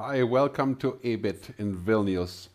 Hi, 0.00 0.22
welcome 0.22 0.76
to 0.76 0.92
EBIT 1.02 1.58
in 1.58 1.76
Vilnius. 1.76 2.50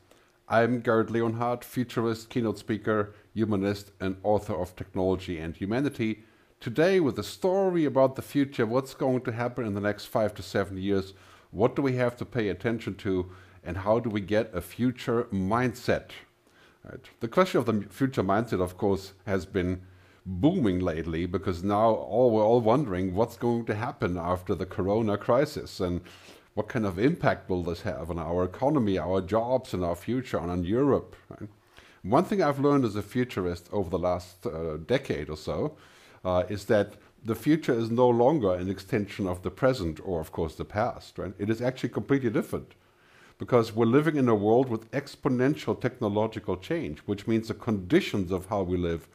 I'm 0.48 0.80
Gerd 0.80 1.12
Leonhard, 1.12 1.66
futurist, 1.66 2.30
keynote 2.30 2.58
speaker, 2.58 3.14
humanist, 3.34 3.92
and 4.00 4.16
author 4.24 4.56
of 4.56 4.78
Technology 4.78 5.40
and 5.40 5.54
Humanity. 5.54 6.24
Today, 6.62 7.02
with 7.02 7.20
a 7.20 7.24
story 7.24 7.84
about 7.84 8.16
the 8.16 8.22
future, 8.22 8.66
what's 8.66 8.94
going 8.94 9.24
to 9.24 9.34
happen 9.34 9.66
in 9.66 9.74
the 9.74 9.82
next 9.82 10.06
five 10.06 10.34
to 10.36 10.42
seven 10.42 10.78
years, 10.78 11.16
what 11.52 11.76
do 11.76 11.82
we 11.82 11.98
have 11.98 12.16
to 12.16 12.26
pay 12.26 12.48
attention 12.48 12.96
to, 12.96 13.30
and 13.62 13.76
how 13.76 14.00
do 14.00 14.10
we 14.10 14.22
get 14.22 14.50
a 14.56 14.62
future 14.62 15.26
mindset? 15.26 16.12
Right. 16.86 17.10
The 17.20 17.28
question 17.28 17.60
of 17.60 17.66
the 17.66 17.86
future 17.90 18.24
mindset, 18.24 18.62
of 18.62 18.78
course, 18.78 19.12
has 19.26 19.46
been 19.46 19.82
booming 20.26 20.80
lately 20.80 21.26
because 21.26 21.62
now 21.62 21.90
all 21.90 22.32
we're 22.32 22.46
all 22.46 22.62
wondering 22.62 23.14
what's 23.14 23.36
going 23.36 23.66
to 23.66 23.76
happen 23.76 24.18
after 24.18 24.56
the 24.56 24.66
corona 24.66 25.18
crisis 25.18 25.82
and 25.82 26.00
what 26.54 26.68
kind 26.68 26.86
of 26.86 27.00
impact 27.00 27.50
will 27.50 27.64
this 27.64 27.82
have 27.82 28.10
on 28.10 28.20
our 28.20 28.44
economy, 28.44 28.98
our 28.98 29.22
jobs, 29.22 29.74
and 29.74 29.84
our 29.84 29.96
future, 29.96 30.38
and 30.38 30.52
on 30.52 30.64
Europe? 30.64 31.16
Right? 31.30 31.50
One 32.04 32.26
thing 32.26 32.44
I've 32.44 32.60
learned 32.60 32.86
as 32.86 32.96
a 32.96 33.02
futurist 33.02 33.70
over 33.72 33.90
the 33.90 34.00
last 34.00 34.46
uh, 34.46 34.78
decade 34.78 35.30
or 35.30 35.38
so 35.38 35.78
uh, 36.24 36.44
is 36.50 36.66
that 36.66 36.94
the 37.24 37.36
future 37.36 37.74
is 37.74 37.90
no 37.90 38.10
longer 38.10 38.54
an 38.54 38.70
extension 38.70 39.28
of 39.28 39.42
the 39.42 39.50
present 39.50 40.00
or, 40.04 40.20
of 40.20 40.32
course, 40.32 40.56
the 40.56 40.66
past. 40.66 41.18
Right? 41.18 41.34
It 41.40 41.50
is 41.50 41.62
actually 41.62 41.90
completely 41.90 42.30
different 42.30 42.76
because 43.40 43.74
we're 43.74 43.86
living 43.86 44.18
in 44.18 44.30
a 44.30 44.36
world 44.36 44.70
with 44.70 44.92
exponential 44.92 45.80
technological 45.80 46.58
change, 46.58 47.00
which 47.00 47.26
means 47.26 47.48
the 47.48 47.54
conditions 47.54 48.32
of 48.32 48.46
how 48.48 48.62
we 48.62 48.78
live, 48.78 49.08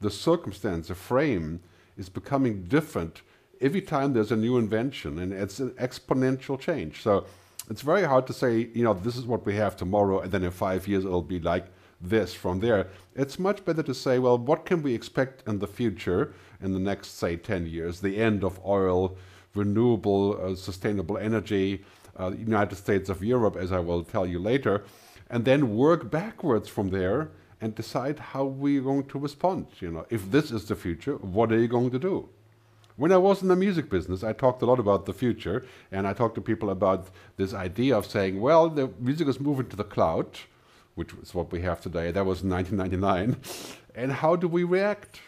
the 0.00 0.10
circumstance, 0.10 0.88
the 0.88 0.94
frame 0.94 1.60
is 1.96 2.08
becoming 2.08 2.64
different 2.64 3.22
every 3.64 3.80
time 3.80 4.12
there's 4.12 4.30
a 4.30 4.36
new 4.36 4.58
invention 4.58 5.18
and 5.18 5.32
it's 5.32 5.58
an 5.58 5.70
exponential 5.70 6.60
change. 6.60 7.02
So 7.02 7.24
it's 7.70 7.80
very 7.80 8.02
hard 8.02 8.26
to 8.26 8.34
say, 8.34 8.68
you 8.74 8.84
know, 8.84 8.92
this 8.92 9.16
is 9.16 9.24
what 9.24 9.46
we 9.46 9.54
have 9.56 9.74
tomorrow 9.74 10.20
and 10.20 10.30
then 10.30 10.44
in 10.44 10.50
five 10.50 10.86
years 10.86 11.04
it'll 11.06 11.22
be 11.22 11.40
like 11.40 11.66
this 11.98 12.34
from 12.34 12.60
there. 12.60 12.88
It's 13.16 13.38
much 13.38 13.64
better 13.64 13.82
to 13.82 13.94
say, 13.94 14.18
well, 14.18 14.36
what 14.36 14.66
can 14.66 14.82
we 14.82 14.94
expect 14.94 15.48
in 15.48 15.58
the 15.60 15.66
future 15.66 16.34
in 16.60 16.72
the 16.74 16.78
next, 16.78 17.18
say, 17.18 17.36
10 17.36 17.66
years? 17.66 18.00
The 18.00 18.18
end 18.18 18.44
of 18.44 18.60
oil, 18.66 19.16
renewable, 19.54 20.38
uh, 20.38 20.54
sustainable 20.56 21.16
energy, 21.16 21.84
uh, 22.18 22.32
United 22.36 22.76
States 22.76 23.08
of 23.08 23.24
Europe, 23.24 23.56
as 23.56 23.72
I 23.72 23.78
will 23.78 24.04
tell 24.04 24.26
you 24.26 24.38
later, 24.38 24.84
and 25.30 25.46
then 25.46 25.74
work 25.74 26.10
backwards 26.10 26.68
from 26.68 26.90
there 26.90 27.30
and 27.62 27.74
decide 27.74 28.18
how 28.18 28.44
we're 28.44 28.82
going 28.82 29.04
to 29.04 29.18
respond. 29.18 29.68
You 29.80 29.90
know, 29.90 30.06
if 30.10 30.30
this 30.30 30.50
is 30.50 30.66
the 30.66 30.76
future, 30.76 31.14
what 31.16 31.50
are 31.50 31.58
you 31.58 31.68
going 31.68 31.90
to 31.92 31.98
do? 31.98 32.28
When 32.96 33.10
I 33.10 33.16
was 33.16 33.42
in 33.42 33.48
the 33.48 33.56
music 33.56 33.90
business, 33.90 34.22
I 34.22 34.32
talked 34.32 34.62
a 34.62 34.66
lot 34.66 34.78
about 34.78 35.04
the 35.04 35.12
future, 35.12 35.66
and 35.90 36.06
I 36.06 36.12
talked 36.12 36.36
to 36.36 36.40
people 36.40 36.70
about 36.70 37.08
this 37.36 37.52
idea 37.52 37.96
of 37.96 38.06
saying, 38.06 38.40
well, 38.40 38.68
the 38.68 38.88
music 39.00 39.26
is 39.26 39.40
moving 39.40 39.68
to 39.70 39.76
the 39.76 39.82
cloud, 39.82 40.28
which 40.94 41.12
is 41.20 41.34
what 41.34 41.50
we 41.50 41.62
have 41.62 41.80
today. 41.80 42.12
That 42.12 42.24
was 42.24 42.44
1999. 42.44 43.36
And 43.96 44.12
how 44.12 44.36
do 44.36 44.46
we 44.46 44.62
react? 44.62 45.20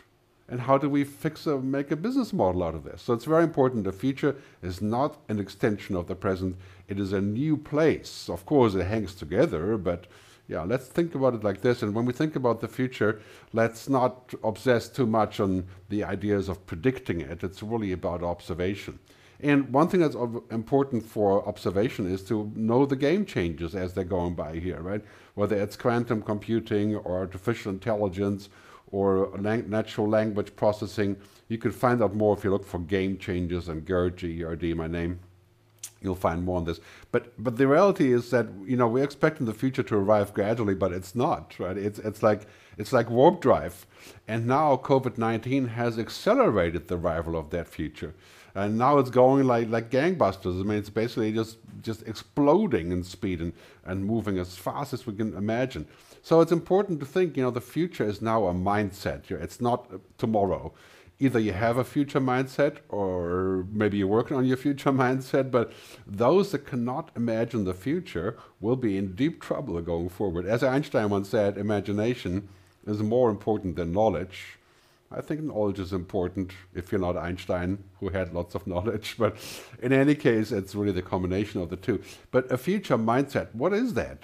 And 0.48 0.60
how 0.60 0.78
do 0.78 0.88
we 0.88 1.02
fix 1.02 1.44
a, 1.46 1.58
make 1.58 1.90
a 1.90 1.96
business 1.96 2.32
model 2.32 2.62
out 2.62 2.76
of 2.76 2.84
this? 2.84 3.02
So 3.02 3.12
it's 3.14 3.24
very 3.24 3.42
important. 3.42 3.82
The 3.82 3.92
future 3.92 4.36
is 4.62 4.80
not 4.80 5.18
an 5.28 5.40
extension 5.40 5.96
of 5.96 6.06
the 6.06 6.14
present. 6.14 6.56
It 6.86 7.00
is 7.00 7.12
a 7.12 7.20
new 7.20 7.56
place. 7.56 8.28
Of 8.28 8.46
course, 8.46 8.74
it 8.74 8.84
hangs 8.84 9.14
together, 9.14 9.76
but 9.76 10.06
yeah, 10.48 10.62
let's 10.62 10.86
think 10.86 11.14
about 11.14 11.34
it 11.34 11.42
like 11.42 11.60
this. 11.60 11.82
And 11.82 11.94
when 11.94 12.04
we 12.04 12.12
think 12.12 12.36
about 12.36 12.60
the 12.60 12.68
future, 12.68 13.20
let's 13.52 13.88
not 13.88 14.32
obsess 14.44 14.88
too 14.88 15.06
much 15.06 15.40
on 15.40 15.66
the 15.88 16.04
ideas 16.04 16.48
of 16.48 16.64
predicting 16.66 17.20
it. 17.20 17.42
It's 17.42 17.62
really 17.62 17.92
about 17.92 18.22
observation. 18.22 18.98
And 19.40 19.70
one 19.70 19.88
thing 19.88 20.00
that's 20.00 20.14
important 20.50 21.04
for 21.04 21.46
observation 21.46 22.10
is 22.10 22.22
to 22.24 22.50
know 22.54 22.86
the 22.86 22.96
game 22.96 23.26
changes 23.26 23.74
as 23.74 23.92
they're 23.92 24.04
going 24.04 24.34
by 24.34 24.56
here, 24.58 24.80
right? 24.80 25.04
Whether 25.34 25.56
it's 25.56 25.76
quantum 25.76 26.22
computing 26.22 26.96
or 26.96 27.18
artificial 27.18 27.72
intelligence 27.72 28.48
or 28.92 29.30
lang 29.38 29.68
natural 29.68 30.08
language 30.08 30.56
processing, 30.56 31.16
you 31.48 31.58
can 31.58 31.72
find 31.72 32.02
out 32.02 32.14
more 32.14 32.36
if 32.36 32.44
you 32.44 32.50
look 32.50 32.64
for 32.64 32.78
game 32.78 33.18
changes 33.18 33.68
and 33.68 33.84
GERD, 33.84 34.16
G-E-R-D, 34.16 34.72
my 34.74 34.86
name 34.86 35.18
you'll 36.00 36.14
find 36.14 36.44
more 36.44 36.58
on 36.58 36.64
this. 36.64 36.80
But 37.10 37.32
but 37.42 37.56
the 37.56 37.66
reality 37.66 38.12
is 38.12 38.30
that 38.30 38.46
you 38.64 38.76
know 38.76 38.88
we're 38.88 39.04
expecting 39.04 39.46
the 39.46 39.54
future 39.54 39.82
to 39.84 39.96
arrive 39.96 40.34
gradually, 40.34 40.74
but 40.74 40.92
it's 40.92 41.14
not 41.14 41.58
right. 41.58 41.76
It's 41.76 41.98
it's 41.98 42.22
like 42.22 42.46
it's 42.78 42.92
like 42.92 43.10
warp 43.10 43.40
drive, 43.40 43.86
and 44.28 44.46
now 44.46 44.76
COVID 44.76 45.18
nineteen 45.18 45.68
has 45.68 45.98
accelerated 45.98 46.88
the 46.88 46.96
arrival 46.96 47.36
of 47.36 47.50
that 47.50 47.68
future, 47.68 48.14
and 48.54 48.78
now 48.78 48.98
it's 48.98 49.10
going 49.10 49.46
like 49.46 49.68
like 49.68 49.90
gangbusters. 49.90 50.60
I 50.60 50.64
mean, 50.64 50.78
it's 50.78 50.90
basically 50.90 51.32
just 51.32 51.58
just 51.82 52.02
exploding 52.06 52.92
in 52.92 53.02
speed 53.02 53.40
and 53.40 53.52
and 53.84 54.04
moving 54.04 54.38
as 54.38 54.56
fast 54.56 54.92
as 54.92 55.06
we 55.06 55.14
can 55.14 55.34
imagine. 55.34 55.86
So 56.22 56.40
it's 56.40 56.50
important 56.50 56.98
to 56.98 57.06
think, 57.06 57.36
you 57.36 57.44
know, 57.44 57.52
the 57.52 57.60
future 57.60 58.04
is 58.04 58.20
now 58.20 58.46
a 58.46 58.52
mindset. 58.52 59.30
It's 59.30 59.60
not 59.60 59.88
tomorrow 60.18 60.72
either 61.18 61.38
you 61.38 61.52
have 61.52 61.78
a 61.78 61.84
future 61.84 62.20
mindset 62.20 62.78
or 62.88 63.66
maybe 63.70 63.98
you're 63.98 64.06
working 64.06 64.36
on 64.36 64.44
your 64.44 64.56
future 64.56 64.92
mindset, 65.04 65.50
but 65.50 65.72
those 66.06 66.52
that 66.52 66.66
cannot 66.66 67.10
imagine 67.16 67.64
the 67.64 67.74
future 67.74 68.36
will 68.60 68.76
be 68.76 68.96
in 68.96 69.14
deep 69.14 69.40
trouble 69.40 69.80
going 69.80 70.08
forward. 70.08 70.46
As 70.46 70.62
Einstein 70.62 71.10
once 71.10 71.28
said, 71.28 71.56
imagination 71.56 72.48
is 72.86 73.02
more 73.02 73.30
important 73.30 73.76
than 73.76 73.92
knowledge. 73.92 74.58
I 75.10 75.20
think 75.20 75.42
knowledge 75.42 75.78
is 75.78 75.92
important 75.92 76.52
if 76.74 76.90
you're 76.90 77.00
not 77.00 77.16
Einstein, 77.16 77.84
who 78.00 78.08
had 78.10 78.34
lots 78.34 78.54
of 78.54 78.66
knowledge, 78.72 79.16
but 79.18 79.36
in 79.80 79.92
any 79.92 80.14
case, 80.14 80.52
it's 80.52 80.74
really 80.74 80.92
the 80.92 81.02
combination 81.02 81.60
of 81.62 81.70
the 81.70 81.76
two. 81.76 82.02
But 82.30 82.50
a 82.52 82.58
future 82.58 82.98
mindset, 82.98 83.54
what 83.54 83.72
is 83.72 83.94
that? 83.94 84.18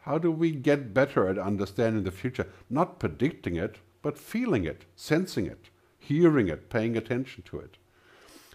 How 0.00 0.18
do 0.18 0.30
we 0.30 0.50
get 0.50 0.92
better 0.92 1.26
at 1.28 1.38
understanding 1.38 2.04
the 2.04 2.10
future? 2.10 2.46
Not 2.68 2.98
predicting 2.98 3.56
it, 3.56 3.76
but 4.02 4.18
feeling 4.18 4.64
it, 4.64 4.84
sensing 4.94 5.46
it 5.46 5.70
hearing 6.06 6.48
it, 6.48 6.70
paying 6.70 6.96
attention 6.96 7.42
to 7.44 7.58
it. 7.58 7.76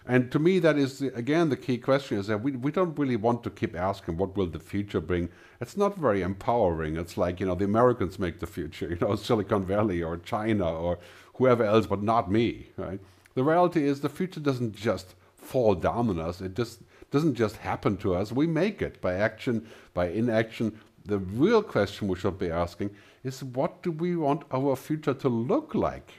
And 0.06 0.32
to 0.32 0.38
me, 0.38 0.58
that 0.60 0.78
is, 0.78 1.02
again, 1.02 1.50
the 1.50 1.56
key 1.56 1.78
question 1.78 2.18
is 2.18 2.26
that 2.28 2.42
we, 2.42 2.52
we 2.52 2.72
don't 2.72 2.98
really 2.98 3.16
want 3.16 3.42
to 3.44 3.50
keep 3.50 3.76
asking 3.76 4.16
what 4.16 4.36
will 4.36 4.46
the 4.46 4.58
future 4.58 5.00
bring. 5.00 5.28
It's 5.60 5.76
not 5.76 5.96
very 5.96 6.22
empowering. 6.22 6.96
It's 6.96 7.16
like, 7.16 7.38
you 7.38 7.46
know, 7.46 7.54
the 7.54 7.66
Americans 7.66 8.18
make 8.18 8.40
the 8.40 8.46
future, 8.46 8.88
you 8.90 8.98
know, 9.00 9.14
Silicon 9.16 9.64
Valley 9.64 10.02
or 10.02 10.16
China 10.16 10.72
or 10.72 10.98
whoever 11.34 11.64
else, 11.64 11.86
but 11.86 12.02
not 12.02 12.30
me, 12.30 12.68
right? 12.76 13.00
The 13.34 13.44
reality 13.44 13.86
is 13.86 14.00
the 14.00 14.08
future 14.08 14.40
doesn't 14.40 14.74
just 14.74 15.14
fall 15.36 15.74
down 15.74 16.10
on 16.10 16.18
us. 16.18 16.40
It 16.40 16.54
just 16.54 16.80
doesn't 17.10 17.34
just 17.34 17.56
happen 17.56 17.96
to 17.98 18.14
us. 18.14 18.32
We 18.32 18.46
make 18.46 18.82
it 18.82 19.00
by 19.00 19.14
action, 19.14 19.66
by 19.94 20.08
inaction. 20.08 20.78
The 21.04 21.18
real 21.18 21.62
question 21.62 22.08
we 22.08 22.18
should 22.18 22.38
be 22.38 22.50
asking 22.50 22.90
is 23.22 23.42
what 23.42 23.82
do 23.82 23.90
we 23.90 24.16
want 24.16 24.44
our 24.52 24.76
future 24.76 25.14
to 25.14 25.28
look 25.28 25.74
like? 25.74 26.12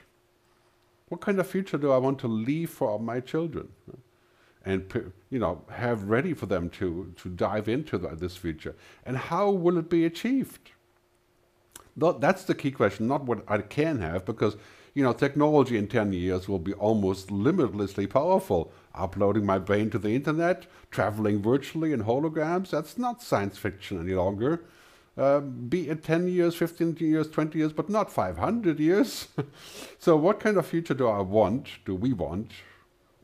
What 1.12 1.20
kind 1.20 1.42
of 1.42 1.48
future 1.48 1.78
do 1.78 1.92
I 1.92 1.98
want 1.98 2.20
to 2.20 2.28
leave 2.30 2.70
for 2.70 2.98
my 2.98 3.20
children? 3.20 3.68
And 4.64 5.12
you 5.30 5.40
know, 5.40 5.64
have 5.70 6.04
ready 6.04 6.34
for 6.34 6.46
them 6.46 6.70
to, 6.70 7.14
to 7.22 7.28
dive 7.28 7.68
into 7.68 7.98
the, 7.98 8.16
this 8.16 8.38
future. 8.38 8.76
And 9.06 9.18
how 9.18 9.50
will 9.50 9.78
it 9.78 9.90
be 9.90 10.06
achieved? 10.06 10.72
That's 11.98 12.46
the 12.46 12.56
key 12.56 12.72
question, 12.72 13.10
not 13.10 13.26
what 13.26 13.44
I 13.46 13.58
can 13.58 14.00
have, 14.00 14.24
because 14.24 14.56
you 14.94 15.04
know, 15.04 15.12
technology 15.12 15.78
in 15.78 15.88
10 15.88 16.14
years 16.14 16.48
will 16.48 16.60
be 16.60 16.74
almost 16.74 17.30
limitlessly 17.30 18.08
powerful. 18.08 18.72
Uploading 18.96 19.46
my 19.46 19.60
brain 19.60 19.90
to 19.90 20.00
the 20.00 20.16
internet, 20.16 20.66
traveling 20.92 21.42
virtually 21.42 21.92
in 21.92 22.04
holograms, 22.04 22.70
that's 22.70 22.98
not 22.98 23.22
science 23.22 23.58
fiction 23.58 24.00
any 24.00 24.14
longer. 24.14 24.64
Uh, 25.18 25.42
be 25.42 25.90
it 25.90 26.04
10 26.04 26.28
years, 26.30 26.56
15 26.56 26.96
years, 27.00 27.30
20 27.30 27.58
years, 27.58 27.74
but 27.74 27.90
not 27.90 28.12
500 28.12 28.80
years. 28.80 29.28
so 30.00 30.16
what 30.16 30.40
kind 30.40 30.58
of 30.58 30.66
future 30.66 30.94
do 30.94 31.08
I 31.08 31.20
want, 31.20 31.68
do 31.86 31.94
we 31.96 32.14
want, 32.14 32.52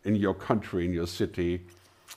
in 0.03 0.15
your 0.15 0.33
country, 0.33 0.85
in 0.85 0.93
your 0.93 1.07
city, 1.07 1.65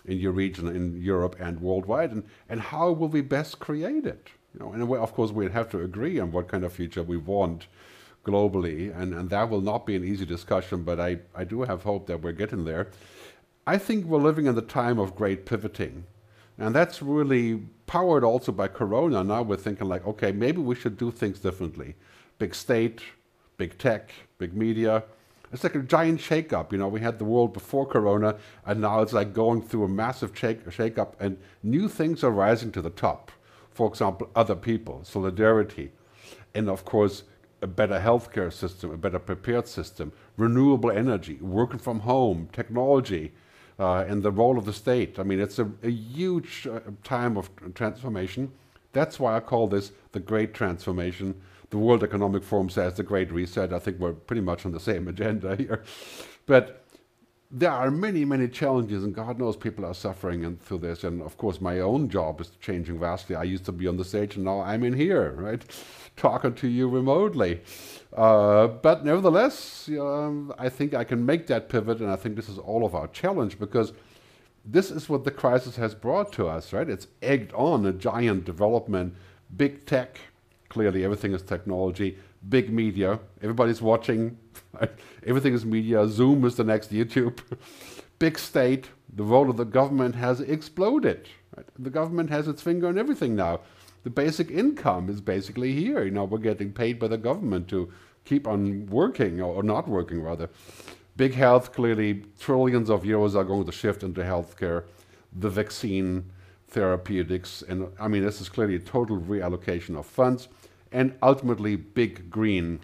in 0.04 0.18
your 0.18 0.32
region, 0.32 0.68
in 0.68 1.00
Europe 1.00 1.36
and 1.38 1.60
worldwide, 1.60 2.10
and, 2.10 2.24
and 2.48 2.60
how 2.60 2.90
will 2.90 3.08
we 3.08 3.20
best 3.20 3.58
create 3.60 4.06
it? 4.06 4.28
You 4.54 4.60
know, 4.60 4.72
and 4.72 4.82
of 4.82 5.12
course 5.14 5.30
we'll 5.30 5.50
have 5.50 5.70
to 5.70 5.80
agree 5.80 6.18
on 6.18 6.32
what 6.32 6.48
kind 6.48 6.64
of 6.64 6.72
future 6.72 7.02
we 7.02 7.16
want 7.16 7.66
globally, 8.24 8.94
and, 8.96 9.14
and 9.14 9.30
that 9.30 9.48
will 9.48 9.60
not 9.60 9.86
be 9.86 9.96
an 9.96 10.04
easy 10.04 10.26
discussion, 10.26 10.82
but 10.82 10.98
I, 11.00 11.18
I 11.34 11.44
do 11.44 11.62
have 11.62 11.84
hope 11.84 12.06
that 12.08 12.22
we're 12.22 12.32
getting 12.32 12.64
there. 12.64 12.88
I 13.66 13.78
think 13.78 14.04
we're 14.04 14.18
living 14.18 14.46
in 14.46 14.56
the 14.56 14.62
time 14.62 14.98
of 14.98 15.14
great 15.14 15.46
pivoting. 15.46 16.04
And 16.60 16.74
that's 16.74 17.00
really 17.00 17.62
powered 17.86 18.22
also 18.22 18.52
by 18.52 18.68
Corona. 18.68 19.24
Now 19.24 19.42
we're 19.42 19.56
thinking 19.56 19.88
like, 19.88 20.06
okay, 20.06 20.30
maybe 20.30 20.60
we 20.60 20.74
should 20.74 20.98
do 20.98 21.10
things 21.10 21.40
differently. 21.40 21.96
Big 22.38 22.54
state, 22.54 23.00
big 23.56 23.78
tech, 23.78 24.12
big 24.38 24.54
media. 24.54 25.02
It's 25.52 25.64
like 25.64 25.74
a 25.74 25.80
giant 25.80 26.20
shakeup. 26.20 26.70
You 26.70 26.78
know, 26.78 26.86
we 26.86 27.00
had 27.00 27.18
the 27.18 27.24
world 27.24 27.54
before 27.54 27.86
Corona, 27.86 28.36
and 28.66 28.82
now 28.82 29.00
it's 29.00 29.14
like 29.14 29.32
going 29.32 29.62
through 29.62 29.84
a 29.84 29.88
massive 29.88 30.36
shake 30.38 30.64
shakeup, 30.66 31.14
and 31.18 31.38
new 31.62 31.88
things 31.88 32.22
are 32.22 32.30
rising 32.30 32.70
to 32.72 32.82
the 32.82 32.90
top. 32.90 33.32
For 33.70 33.88
example, 33.88 34.30
other 34.36 34.54
people, 34.54 35.00
solidarity, 35.02 35.90
and 36.54 36.68
of 36.68 36.84
course, 36.84 37.24
a 37.62 37.66
better 37.66 37.98
healthcare 37.98 38.52
system, 38.52 38.90
a 38.90 38.96
better 38.96 39.18
prepared 39.18 39.66
system, 39.66 40.12
renewable 40.36 40.90
energy, 40.90 41.38
working 41.40 41.78
from 41.78 42.00
home, 42.00 42.48
technology, 42.52 43.32
uh, 43.80 44.04
and 44.06 44.22
the 44.22 44.30
role 44.30 44.58
of 44.58 44.66
the 44.66 44.72
state. 44.72 45.18
I 45.18 45.22
mean, 45.22 45.40
it's 45.40 45.58
a, 45.58 45.68
a 45.82 45.90
huge 45.90 46.68
uh, 46.70 46.80
time 47.02 47.38
of 47.38 47.50
transformation. 47.74 48.52
That's 48.92 49.18
why 49.18 49.36
I 49.36 49.40
call 49.40 49.68
this 49.68 49.92
the 50.12 50.20
Great 50.20 50.52
Transformation. 50.52 51.34
The 51.70 51.78
World 51.78 52.04
Economic 52.04 52.44
Forum 52.44 52.68
says 52.68 52.94
the 52.94 53.02
Great 53.02 53.32
Reset. 53.32 53.72
I 53.72 53.78
think 53.78 53.98
we're 53.98 54.12
pretty 54.12 54.42
much 54.42 54.66
on 54.66 54.72
the 54.72 54.80
same 54.80 55.08
agenda 55.14 55.56
here. 55.56 55.82
But 56.44 56.79
there 57.50 57.72
are 57.72 57.90
many, 57.90 58.24
many 58.24 58.46
challenges, 58.46 59.02
and 59.02 59.14
God 59.14 59.38
knows 59.38 59.56
people 59.56 59.84
are 59.84 59.94
suffering 59.94 60.44
and 60.44 60.60
through 60.62 60.78
this. 60.78 61.02
And 61.02 61.20
of 61.20 61.36
course, 61.36 61.60
my 61.60 61.80
own 61.80 62.08
job 62.08 62.40
is 62.40 62.52
changing 62.60 62.98
vastly. 62.98 63.34
I 63.34 63.42
used 63.42 63.64
to 63.64 63.72
be 63.72 63.88
on 63.88 63.96
the 63.96 64.04
stage, 64.04 64.36
and 64.36 64.44
now 64.44 64.60
I'm 64.60 64.84
in 64.84 64.92
here, 64.92 65.32
right, 65.32 65.62
talking 66.16 66.54
to 66.54 66.68
you 66.68 66.88
remotely. 66.88 67.60
Uh, 68.16 68.68
but 68.68 69.04
nevertheless, 69.04 69.88
um, 69.88 70.54
I 70.58 70.68
think 70.68 70.94
I 70.94 71.02
can 71.02 71.26
make 71.26 71.48
that 71.48 71.68
pivot, 71.68 72.00
and 72.00 72.10
I 72.10 72.16
think 72.16 72.36
this 72.36 72.48
is 72.48 72.58
all 72.58 72.84
of 72.84 72.94
our 72.94 73.08
challenge 73.08 73.58
because 73.58 73.92
this 74.64 74.90
is 74.92 75.08
what 75.08 75.24
the 75.24 75.30
crisis 75.30 75.74
has 75.76 75.94
brought 75.94 76.32
to 76.34 76.46
us, 76.46 76.72
right? 76.72 76.88
It's 76.88 77.08
egged 77.20 77.52
on 77.54 77.84
a 77.86 77.92
giant 77.92 78.44
development, 78.44 79.14
big 79.56 79.86
tech. 79.86 80.20
Clearly, 80.68 81.02
everything 81.02 81.32
is 81.32 81.42
technology. 81.42 82.16
Big 82.48 82.72
media. 82.72 83.18
Everybody's 83.42 83.82
watching. 83.82 84.38
Everything 85.26 85.54
is 85.54 85.64
media. 85.64 86.06
Zoom 86.06 86.44
is 86.44 86.56
the 86.56 86.64
next 86.64 86.92
YouTube. 86.92 87.40
big 88.18 88.38
state. 88.38 88.88
The 89.12 89.24
role 89.24 89.50
of 89.50 89.56
the 89.56 89.64
government 89.64 90.14
has 90.14 90.40
exploded. 90.40 91.28
Right? 91.56 91.66
The 91.78 91.90
government 91.90 92.30
has 92.30 92.48
its 92.48 92.62
finger 92.62 92.88
on 92.88 92.98
everything 92.98 93.34
now 93.34 93.60
the 94.02 94.10
basic 94.10 94.50
income 94.50 95.08
is 95.08 95.20
basically 95.20 95.72
here. 95.72 96.04
You 96.04 96.10
know, 96.10 96.24
we're 96.24 96.38
getting 96.38 96.72
paid 96.72 96.98
by 96.98 97.08
the 97.08 97.18
government 97.18 97.68
to 97.68 97.92
keep 98.24 98.46
on 98.46 98.86
working 98.86 99.40
or, 99.40 99.54
or 99.54 99.62
not 99.62 99.88
working 99.88 100.22
rather. 100.22 100.48
Big 101.16 101.34
health, 101.34 101.72
clearly 101.72 102.24
trillions 102.38 102.88
of 102.88 103.02
euros 103.02 103.34
are 103.34 103.44
going 103.44 103.66
to 103.66 103.72
shift 103.72 104.02
into 104.02 104.22
healthcare, 104.22 104.84
the 105.32 105.50
vaccine, 105.50 106.30
therapeutics, 106.68 107.62
and 107.68 107.88
I 107.98 108.08
mean, 108.08 108.24
this 108.24 108.40
is 108.40 108.48
clearly 108.48 108.76
a 108.76 108.78
total 108.78 109.18
reallocation 109.20 109.98
of 109.98 110.06
funds, 110.06 110.48
and 110.92 111.14
ultimately 111.22 111.76
big 111.76 112.30
green. 112.30 112.80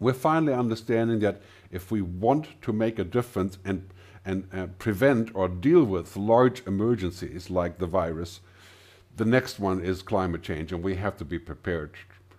We're 0.00 0.14
finally 0.14 0.54
understanding 0.54 1.20
that 1.20 1.40
if 1.70 1.90
we 1.90 2.00
want 2.00 2.60
to 2.62 2.72
make 2.72 2.98
a 2.98 3.04
difference 3.04 3.58
and 3.64 3.88
and 4.24 4.46
uh, 4.52 4.66
prevent 4.78 5.30
or 5.34 5.48
deal 5.48 5.82
with 5.82 6.14
large 6.16 6.66
emergencies 6.66 7.48
like 7.48 7.78
the 7.78 7.86
virus, 7.86 8.40
the 9.16 9.24
next 9.24 9.58
one 9.58 9.80
is 9.80 10.02
climate 10.02 10.42
change, 10.42 10.72
and 10.72 10.82
we 10.82 10.96
have 10.96 11.16
to 11.16 11.24
be 11.24 11.38
prepared. 11.38 11.92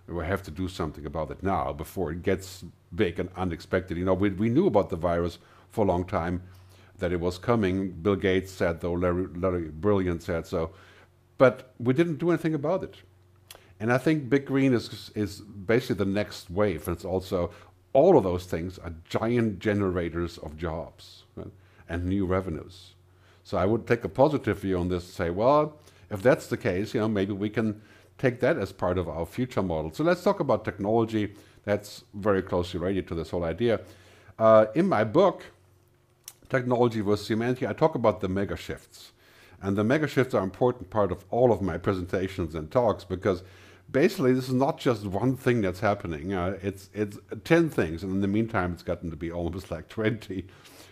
We 0.07 0.25
have 0.25 0.43
to 0.43 0.51
do 0.51 0.67
something 0.67 1.05
about 1.05 1.31
it 1.31 1.41
now 1.41 1.73
before 1.73 2.11
it 2.11 2.21
gets 2.21 2.63
big 2.93 3.19
and 3.19 3.29
unexpected. 3.35 3.97
You 3.97 4.05
know, 4.05 4.13
we, 4.13 4.29
we 4.29 4.49
knew 4.49 4.67
about 4.67 4.89
the 4.89 4.95
virus 4.95 5.39
for 5.69 5.85
a 5.85 5.87
long 5.87 6.05
time, 6.05 6.43
that 6.99 7.11
it 7.11 7.19
was 7.19 7.37
coming. 7.37 7.91
Bill 7.91 8.15
Gates 8.15 8.51
said 8.51 8.81
though 8.81 8.93
Larry, 8.93 9.27
Larry 9.35 9.69
Brilliant 9.69 10.21
said 10.21 10.45
so, 10.45 10.71
but 11.37 11.73
we 11.79 11.93
didn't 11.93 12.17
do 12.17 12.29
anything 12.29 12.53
about 12.53 12.83
it. 12.83 12.97
And 13.81 13.91
I 13.91 13.97
think 13.97 14.29
Big 14.29 14.45
Green 14.45 14.75
is, 14.75 15.09
is 15.15 15.41
basically 15.41 15.95
the 15.95 16.05
next 16.05 16.51
wave. 16.51 16.87
And 16.87 16.95
it's 16.95 17.03
also, 17.03 17.49
all 17.93 18.15
of 18.15 18.23
those 18.23 18.45
things 18.45 18.77
are 18.77 18.93
giant 19.09 19.57
generators 19.57 20.37
of 20.37 20.55
jobs 20.55 21.23
right? 21.35 21.51
and 21.89 22.05
new 22.05 22.27
revenues. 22.27 22.93
So 23.43 23.57
I 23.57 23.65
would 23.65 23.87
take 23.87 24.03
a 24.03 24.09
positive 24.09 24.59
view 24.59 24.77
on 24.77 24.89
this 24.89 25.03
and 25.05 25.13
say, 25.13 25.29
well, 25.31 25.79
if 26.11 26.21
that's 26.21 26.45
the 26.45 26.57
case, 26.57 26.93
you 26.93 26.99
know, 26.99 27.07
maybe 27.07 27.33
we 27.33 27.49
can 27.49 27.81
take 28.19 28.39
that 28.41 28.59
as 28.59 28.71
part 28.71 28.99
of 28.99 29.09
our 29.09 29.25
future 29.25 29.63
model. 29.63 29.91
So 29.91 30.03
let's 30.03 30.23
talk 30.23 30.39
about 30.39 30.63
technology. 30.63 31.33
That's 31.63 32.03
very 32.13 32.43
closely 32.43 32.79
related 32.79 33.07
to 33.07 33.15
this 33.15 33.31
whole 33.31 33.43
idea. 33.43 33.81
Uh, 34.37 34.67
in 34.75 34.87
my 34.87 35.03
book, 35.03 35.43
Technology 36.49 37.01
versus 37.01 37.27
Humanity, 37.27 37.65
I 37.65 37.73
talk 37.73 37.95
about 37.95 38.21
the 38.21 38.29
mega 38.29 38.55
shifts. 38.55 39.11
And 39.59 39.75
the 39.75 39.83
mega 39.83 40.07
shifts 40.07 40.35
are 40.35 40.39
an 40.39 40.43
important 40.43 40.91
part 40.91 41.11
of 41.11 41.25
all 41.31 41.51
of 41.51 41.63
my 41.63 41.79
presentations 41.79 42.53
and 42.53 42.69
talks 42.69 43.03
because 43.03 43.41
basically 43.91 44.33
this 44.33 44.47
is 44.47 44.53
not 44.53 44.77
just 44.77 45.05
one 45.05 45.35
thing 45.35 45.61
that's 45.61 45.79
happening. 45.79 46.33
Uh, 46.33 46.57
it's, 46.61 46.89
it's 46.93 47.17
10 47.43 47.69
things, 47.69 48.03
and 48.03 48.11
in 48.11 48.21
the 48.21 48.27
meantime, 48.27 48.73
it's 48.73 48.83
gotten 48.83 49.09
to 49.09 49.15
be 49.15 49.31
almost 49.31 49.71
like 49.71 49.89
20. 49.89 50.45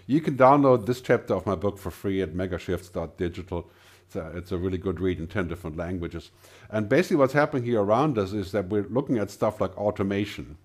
You 0.07 0.21
can 0.21 0.37
download 0.37 0.85
this 0.85 1.01
chapter 1.01 1.35
of 1.35 1.45
my 1.45 1.55
book 1.55 1.77
for 1.77 1.91
free 1.91 2.21
at 2.21 2.33
megashifts.digital. 2.33 3.69
It's 4.05 4.15
a, 4.15 4.31
it's 4.35 4.51
a 4.51 4.57
really 4.57 4.79
good 4.79 4.99
read 4.99 5.19
in 5.19 5.27
10 5.27 5.47
different 5.47 5.77
languages. 5.77 6.31
And 6.71 6.89
basically 6.89 7.17
what's 7.17 7.33
happening 7.33 7.63
here 7.63 7.81
around 7.81 8.17
us 8.17 8.33
is 8.33 8.51
that 8.53 8.69
we're 8.69 8.87
looking 8.89 9.19
at 9.19 9.29
stuff 9.29 9.61
like 9.61 9.77
automation 9.77 10.57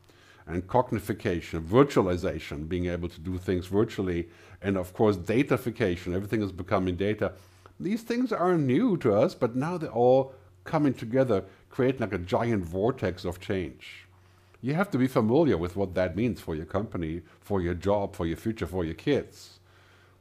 and 0.47 0.67
cognification, 0.67 1.67
virtualization, 1.67 2.69
being 2.69 2.87
able 2.87 3.09
to 3.09 3.21
do 3.21 3.37
things 3.39 3.67
virtually, 3.67 4.29
and 4.63 4.77
of 4.77 4.95
course 4.95 5.17
datafication, 5.17 6.15
everything 6.15 6.43
is 6.43 6.53
becoming 6.53 6.97
data. 6.97 7.33
These 7.79 8.03
things 8.03 8.33
are 8.33 8.57
new 8.57 8.97
to 8.99 9.15
us, 9.15 9.35
but 9.35 9.57
now 9.57 9.77
they're 9.79 9.91
all 9.91 10.35
coming 10.65 10.95
together, 10.95 11.45
creating 11.75 12.01
like 12.03 12.13
a 12.13 12.19
giant 12.19 12.65
vortex 12.65 13.25
of 13.25 13.41
change. 13.41 14.07
You 14.63 14.75
have 14.75 14.91
to 14.93 14.99
be 14.99 15.09
familiar 15.09 15.59
with 15.59 15.75
what 15.75 15.95
that 15.95 16.15
means 16.15 16.41
for 16.41 16.55
your 16.55 16.67
company, 16.67 17.23
for 17.41 17.61
your 17.61 17.75
job, 17.75 18.15
for 18.15 18.27
your 18.27 18.37
future, 18.37 18.69
for 18.69 18.85
your 18.85 18.95
kids. 18.95 19.59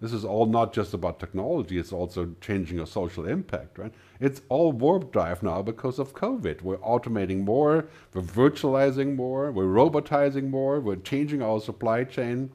This 0.01 0.13
is 0.13 0.25
all 0.25 0.47
not 0.47 0.73
just 0.73 0.95
about 0.95 1.19
technology, 1.19 1.77
it's 1.77 1.93
also 1.93 2.33
changing 2.41 2.79
a 2.79 2.87
social 2.87 3.27
impact, 3.27 3.77
right? 3.77 3.93
It's 4.19 4.41
all 4.49 4.71
warp 4.71 5.13
drive 5.13 5.43
now 5.43 5.61
because 5.61 5.99
of 5.99 6.15
COVID. 6.15 6.63
We're 6.63 6.77
automating 6.77 7.43
more, 7.43 7.87
we're 8.13 8.23
virtualizing 8.23 9.15
more, 9.15 9.51
we're 9.51 9.65
robotizing 9.65 10.49
more, 10.49 10.79
we're 10.79 10.95
changing 10.95 11.43
our 11.43 11.61
supply 11.61 12.03
chain. 12.03 12.51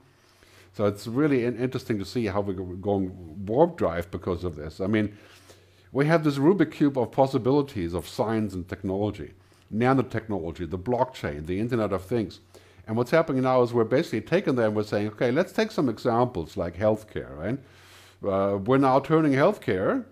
So 0.72 0.86
it's 0.86 1.06
really 1.06 1.44
interesting 1.44 2.00
to 2.00 2.04
see 2.04 2.26
how 2.26 2.40
we're 2.40 2.54
going 2.54 3.46
warp 3.46 3.78
drive 3.78 4.10
because 4.10 4.42
of 4.42 4.56
this. 4.56 4.80
I 4.80 4.88
mean, 4.88 5.16
we 5.92 6.06
have 6.06 6.24
this 6.24 6.38
Rubik 6.38 6.72
cube 6.72 6.98
of 6.98 7.12
possibilities 7.12 7.94
of 7.94 8.08
science 8.08 8.54
and 8.54 8.68
technology, 8.68 9.32
nanotechnology, 9.74 10.68
the 10.68 10.78
blockchain, 10.78 11.46
the 11.46 11.60
Internet 11.60 11.92
of 11.92 12.04
Things. 12.04 12.40
And 12.86 12.96
what's 12.96 13.10
happening 13.10 13.42
now 13.42 13.62
is 13.62 13.72
we're 13.72 13.84
basically 13.84 14.22
taking 14.22 14.54
them 14.54 14.66
and 14.66 14.76
we're 14.76 14.82
saying, 14.82 15.08
okay, 15.08 15.30
let's 15.30 15.52
take 15.52 15.70
some 15.70 15.88
examples 15.88 16.56
like 16.56 16.76
healthcare, 16.76 17.36
right? 17.36 17.58
Uh, 18.26 18.58
we're 18.58 18.78
now 18.78 18.98
turning 18.98 19.32
healthcare 19.32 20.04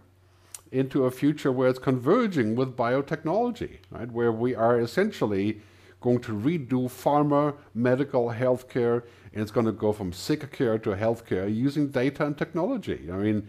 into 0.72 1.04
a 1.04 1.10
future 1.10 1.50
where 1.52 1.68
it's 1.68 1.78
converging 1.78 2.54
with 2.54 2.76
biotechnology, 2.76 3.78
right? 3.90 4.10
Where 4.10 4.32
we 4.32 4.54
are 4.54 4.78
essentially 4.78 5.60
going 6.00 6.20
to 6.20 6.32
redo 6.32 6.84
pharma, 6.84 7.54
medical, 7.74 8.30
healthcare, 8.30 9.02
and 9.32 9.42
it's 9.42 9.50
going 9.50 9.66
to 9.66 9.72
go 9.72 9.92
from 9.92 10.12
sick 10.12 10.50
care 10.52 10.78
to 10.78 10.90
healthcare 10.90 11.52
using 11.52 11.88
data 11.88 12.26
and 12.26 12.36
technology. 12.36 13.08
I 13.10 13.16
mean, 13.16 13.48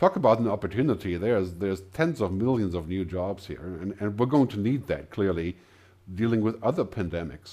talk 0.00 0.16
about 0.16 0.38
an 0.38 0.48
opportunity. 0.48 1.16
There's 1.18 1.52
there's 1.54 1.82
tens 1.92 2.20
of 2.22 2.32
millions 2.32 2.74
of 2.74 2.88
new 2.88 3.04
jobs 3.04 3.46
here, 3.46 3.66
and, 3.82 3.94
and 4.00 4.18
we're 4.18 4.34
going 4.36 4.48
to 4.48 4.58
need 4.58 4.86
that 4.86 5.10
clearly, 5.10 5.56
dealing 6.20 6.40
with 6.40 6.56
other 6.62 6.84
pandemics. 6.84 7.50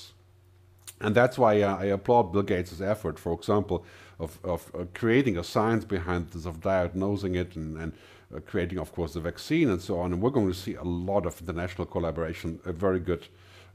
And 1.01 1.13
that's 1.13 1.37
why 1.37 1.61
uh, 1.61 1.77
I 1.83 1.85
applaud 1.97 2.31
Bill 2.31 2.41
Gates' 2.41 2.81
effort, 2.81 3.19
for 3.19 3.33
example, 3.33 3.85
of, 4.17 4.39
of 4.43 4.71
uh, 4.73 4.85
creating 4.95 5.37
a 5.37 5.43
science 5.43 5.85
behind 5.85 6.29
this, 6.31 6.45
of 6.45 6.59
diagnosing 6.61 7.35
it 7.35 7.55
and, 7.55 7.77
and 7.77 7.91
uh, 8.35 8.39
creating, 8.39 8.79
of 8.79 8.91
course, 8.91 9.13
the 9.13 9.19
vaccine 9.19 9.69
and 9.69 9.79
so 9.79 9.99
on. 9.99 10.11
And 10.11 10.21
we're 10.21 10.31
going 10.31 10.47
to 10.47 10.57
see 10.57 10.73
a 10.73 10.83
lot 10.83 11.27
of 11.27 11.39
international 11.39 11.85
collaboration, 11.85 12.59
a 12.65 12.73
very 12.73 12.99
good 12.99 13.27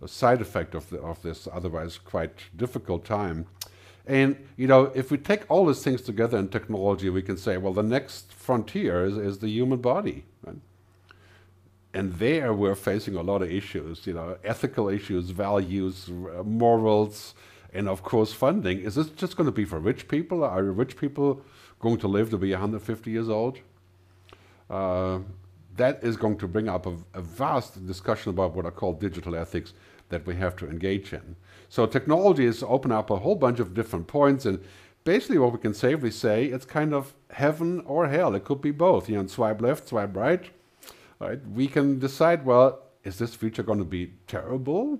uh, 0.03 0.09
side 0.09 0.41
effect 0.41 0.75
of, 0.75 0.91
the, 0.91 0.99
of 1.01 1.23
this 1.23 1.47
otherwise 1.53 1.97
quite 1.97 2.37
difficult 2.57 3.05
time. 3.05 3.47
And, 4.07 4.37
you 4.57 4.67
know, 4.67 4.91
if 4.95 5.11
we 5.11 5.19
take 5.19 5.49
all 5.49 5.67
these 5.67 5.83
things 5.83 6.03
together 6.03 6.37
in 6.39 6.49
technology, 6.49 7.09
we 7.09 7.23
can 7.23 7.37
say, 7.37 7.57
well, 7.57 7.73
the 7.73 7.83
next 7.83 8.33
frontier 8.33 9.05
is, 9.05 9.17
is 9.17 9.39
the 9.39 9.49
human 9.49 9.81
body. 9.81 10.25
Right? 10.45 10.57
and 11.95 12.15
there 12.15 12.53
we're 12.53 12.75
facing 12.75 13.17
a 13.17 13.23
lot 13.23 13.43
of 13.43 13.51
issues, 13.51 14.07
you 14.07 14.15
know, 14.15 14.37
ethical 14.45 14.89
issues, 14.89 15.31
values, 15.31 16.09
morals, 16.45 17.35
and 17.75 17.89
of 17.89 18.03
course 18.03 18.33
funding. 18.33 18.81
Is 18.81 18.95
this 18.95 19.09
just 19.11 19.37
going 19.37 19.47
to 19.47 19.53
be 19.53 19.65
for 19.65 19.79
rich 19.79 20.09
people? 20.09 20.43
Are 20.43 20.63
rich 20.63 20.97
people 20.97 21.43
going 21.81 21.99
to 21.99 22.09
live 22.09 22.31
to 22.31 22.39
be 22.39 22.51
150 22.53 23.11
years 23.11 23.29
old? 23.29 23.59
Uh, 24.71 25.19
that 25.77 26.03
is 26.03 26.17
going 26.17 26.39
to 26.39 26.49
bring 26.49 26.69
up 26.69 26.87
a, 26.87 26.97
a, 27.15 27.21
vast 27.21 27.87
discussion 27.87 28.31
about 28.31 28.55
what 28.55 28.65
are 28.65 28.71
called 28.71 29.01
digital 29.01 29.35
ethics 29.35 29.73
that 30.13 30.27
we 30.27 30.37
have 30.37 30.55
to 30.57 30.71
engage 30.71 31.13
in. 31.13 31.37
So 31.69 31.87
technology 31.87 32.47
is 32.47 32.63
open 32.63 32.93
up 32.93 33.11
a 33.11 33.17
whole 33.17 33.35
bunch 33.35 33.59
of 33.59 33.75
different 33.75 34.07
points 34.07 34.47
and 34.47 34.63
basically 35.05 35.39
what 35.39 35.53
we 35.53 35.59
can 35.59 35.75
safely 35.75 36.13
say, 36.13 36.45
it's 36.45 36.65
kind 36.65 36.95
of 36.95 37.13
heaven 37.31 37.81
or 37.87 38.09
hell. 38.09 38.35
It 38.35 38.45
could 38.45 38.63
be 38.63 38.71
both, 38.71 39.09
you 39.09 39.17
know, 39.17 39.27
swipe 39.27 39.61
left, 39.61 39.89
swipe 39.89 40.17
right 40.17 40.49
right? 41.23 41.41
We 41.55 41.69
can 41.69 41.99
decide, 41.99 42.45
well, 42.45 42.81
is 43.05 43.19
this 43.19 43.35
future 43.35 43.63
going 43.63 43.79
to 43.79 43.85
be 43.85 44.13
terrible? 44.27 44.99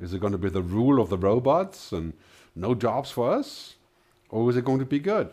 Is 0.00 0.12
it 0.12 0.20
going 0.20 0.32
to 0.32 0.38
be 0.38 0.50
the 0.50 0.62
rule 0.62 1.00
of 1.00 1.08
the 1.08 1.16
robots 1.16 1.92
and 1.92 2.12
no 2.54 2.74
jobs 2.74 3.10
for 3.10 3.30
us? 3.30 3.76
Or 4.28 4.48
is 4.50 4.56
it 4.56 4.64
going 4.64 4.80
to 4.80 4.84
be 4.84 4.98
good? 4.98 5.30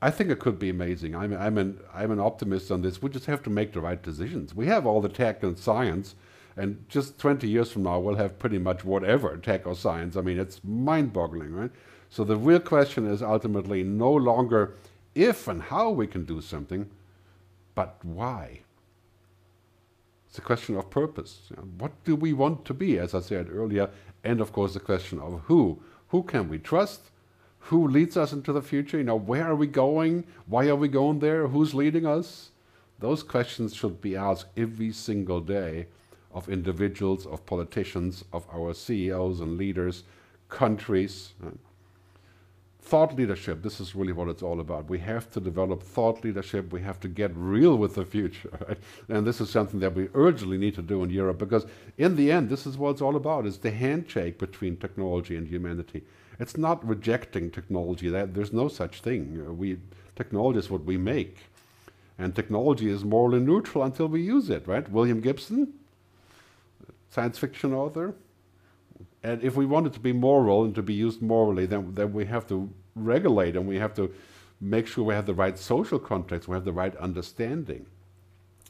I 0.00 0.10
think 0.10 0.30
it 0.30 0.38
could 0.38 0.58
be 0.58 0.70
amazing. 0.70 1.14
I'm, 1.14 1.34
I'm, 1.34 1.58
an, 1.58 1.80
I'm 1.94 2.10
an 2.10 2.20
optimist 2.20 2.70
on 2.70 2.82
this. 2.82 3.02
We 3.02 3.10
just 3.10 3.26
have 3.26 3.42
to 3.44 3.50
make 3.50 3.72
the 3.72 3.80
right 3.80 4.02
decisions. 4.02 4.54
We 4.54 4.66
have 4.66 4.86
all 4.86 5.00
the 5.00 5.08
tech 5.08 5.42
and 5.42 5.58
science, 5.58 6.14
and 6.56 6.84
just 6.88 7.18
20 7.18 7.46
years 7.46 7.70
from 7.70 7.82
now, 7.82 7.98
we'll 7.98 8.16
have 8.16 8.38
pretty 8.38 8.58
much 8.58 8.84
whatever 8.84 9.36
tech 9.36 9.66
or 9.66 9.74
science. 9.74 10.16
I 10.16 10.22
mean, 10.22 10.38
it's 10.38 10.62
mind 10.64 11.12
boggling, 11.12 11.52
right? 11.52 11.70
So 12.08 12.24
the 12.24 12.36
real 12.36 12.60
question 12.60 13.06
is 13.06 13.22
ultimately 13.22 13.82
no 13.82 14.10
longer 14.10 14.74
if 15.14 15.48
and 15.48 15.62
how 15.62 15.90
we 15.90 16.06
can 16.06 16.24
do 16.24 16.40
something, 16.40 16.88
but 17.74 17.98
why? 18.02 18.60
It's 20.28 20.38
a 20.38 20.42
question 20.42 20.76
of 20.76 20.88
purpose. 20.90 21.50
What 21.78 21.92
do 22.04 22.16
we 22.16 22.32
want 22.32 22.64
to 22.66 22.74
be, 22.74 22.98
as 22.98 23.14
I 23.14 23.20
said 23.20 23.48
earlier, 23.50 23.90
and 24.24 24.40
of 24.40 24.52
course 24.52 24.74
the 24.74 24.80
question 24.80 25.20
of 25.20 25.42
who. 25.46 25.82
Who 26.08 26.22
can 26.22 26.48
we 26.48 26.58
trust? 26.58 27.10
Who 27.58 27.86
leads 27.86 28.16
us 28.16 28.32
into 28.32 28.52
the 28.52 28.62
future? 28.62 28.98
You 28.98 29.04
know, 29.04 29.16
where 29.16 29.44
are 29.44 29.56
we 29.56 29.66
going? 29.66 30.24
Why 30.46 30.68
are 30.68 30.76
we 30.76 30.88
going 30.88 31.18
there? 31.18 31.48
Who's 31.48 31.74
leading 31.74 32.06
us? 32.06 32.50
Those 32.98 33.22
questions 33.22 33.74
should 33.74 34.00
be 34.00 34.16
asked 34.16 34.46
every 34.56 34.92
single 34.92 35.40
day 35.40 35.88
of 36.36 36.50
individuals, 36.50 37.26
of 37.26 37.46
politicians, 37.46 38.22
of 38.30 38.46
our 38.52 38.74
CEOs 38.74 39.40
and 39.40 39.56
leaders, 39.56 40.04
countries. 40.50 41.32
Thought 42.82 43.16
leadership, 43.16 43.62
this 43.62 43.80
is 43.80 43.96
really 43.96 44.12
what 44.12 44.28
it's 44.28 44.42
all 44.42 44.60
about. 44.60 44.88
We 44.88 44.98
have 44.98 45.30
to 45.32 45.40
develop 45.40 45.82
thought 45.82 46.22
leadership. 46.22 46.72
We 46.72 46.82
have 46.82 47.00
to 47.00 47.08
get 47.08 47.32
real 47.34 47.76
with 47.78 47.94
the 47.94 48.04
future. 48.04 48.50
Right? 48.68 48.78
And 49.08 49.26
this 49.26 49.40
is 49.40 49.48
something 49.48 49.80
that 49.80 49.94
we 49.94 50.08
urgently 50.12 50.58
need 50.58 50.74
to 50.74 50.82
do 50.82 51.02
in 51.02 51.10
Europe 51.10 51.38
because 51.38 51.64
in 51.96 52.16
the 52.16 52.30
end, 52.30 52.50
this 52.50 52.66
is 52.66 52.76
what 52.76 52.90
it's 52.90 53.02
all 53.02 53.16
about. 53.16 53.46
It's 53.46 53.56
the 53.56 53.70
handshake 53.70 54.38
between 54.38 54.76
technology 54.76 55.36
and 55.36 55.48
humanity. 55.48 56.02
It's 56.38 56.58
not 56.58 56.86
rejecting 56.86 57.50
technology. 57.50 58.10
That 58.10 58.34
There's 58.34 58.52
no 58.52 58.68
such 58.68 59.00
thing. 59.00 59.56
We, 59.56 59.78
technology 60.14 60.58
is 60.58 60.70
what 60.70 60.84
we 60.84 60.98
make. 60.98 61.38
And 62.18 62.34
technology 62.36 62.90
is 62.90 63.04
morally 63.04 63.40
neutral 63.40 63.84
until 63.84 64.08
we 64.08 64.20
use 64.20 64.50
it, 64.50 64.68
right? 64.68 64.88
William 64.90 65.20
Gibson, 65.20 65.72
science 67.10 67.38
fiction 67.38 67.72
author. 67.72 68.14
And 69.22 69.42
if 69.42 69.56
we 69.56 69.66
want 69.66 69.86
it 69.86 69.92
to 69.94 70.00
be 70.00 70.12
moral 70.12 70.64
and 70.64 70.74
to 70.74 70.82
be 70.82 70.94
used 70.94 71.20
morally, 71.20 71.66
then, 71.66 71.94
then 71.94 72.12
we 72.12 72.26
have 72.26 72.46
to 72.48 72.70
regulate 72.94 73.56
and 73.56 73.66
we 73.66 73.78
have 73.78 73.94
to 73.94 74.12
make 74.60 74.86
sure 74.86 75.04
we 75.04 75.14
have 75.14 75.26
the 75.26 75.34
right 75.34 75.58
social 75.58 75.98
context, 75.98 76.48
we 76.48 76.54
have 76.54 76.64
the 76.64 76.72
right 76.72 76.96
understanding. 76.96 77.86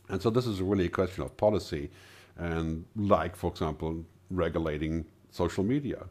And 0.09 0.21
so 0.23 0.31
this 0.31 0.47
is 0.47 0.61
really 0.61 0.87
a 0.87 0.91
question 0.91 1.23
of 1.23 1.37
policy 1.37 1.91
and 2.37 2.85
like, 2.97 3.37
for 3.37 3.51
example, 3.51 4.05
regulating 4.31 5.05
social 5.31 5.65
media. 5.65 6.07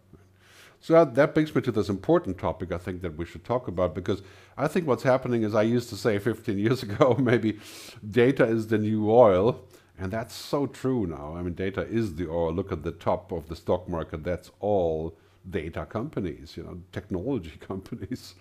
So 0.81 0.93
that, 0.93 1.15
that 1.15 1.33
brings 1.33 1.53
me 1.55 1.61
to 1.63 1.71
this 1.71 1.89
important 1.89 2.37
topic 2.37 2.71
I 2.71 2.77
think 2.77 3.01
that 3.01 3.17
we 3.17 3.25
should 3.25 3.43
talk 3.43 3.67
about 3.67 3.95
because 3.95 4.21
I 4.57 4.67
think 4.67 4.85
what's 4.85 5.03
happening 5.03 5.43
is 5.43 5.55
I 5.55 5.63
used 5.63 5.89
to 5.89 5.95
say 5.95 6.19
15 6.19 6.59
years 6.59 6.83
ago 6.87 7.15
maybe 7.19 7.59
data 8.07 8.45
is 8.45 8.67
the 8.67 8.77
new 8.77 9.09
oil 9.09 9.65
and 9.97 10.11
that's 10.11 10.35
so 10.35 10.67
true 10.67 11.07
now. 11.07 11.35
I 11.37 11.41
mean 11.41 11.53
data 11.53 11.81
is 11.87 12.15
the 12.15 12.29
oil. 12.29 12.53
Look 12.53 12.71
at 12.71 12.83
the 12.83 12.91
top 12.91 13.31
of 13.31 13.47
the 13.47 13.55
stock 13.55 13.87
market. 13.87 14.23
That's 14.23 14.51
all 14.59 15.17
data 15.49 15.85
companies, 15.85 16.57
you 16.57 16.63
know, 16.63 16.79
technology 16.91 17.53
companies. 17.59 18.35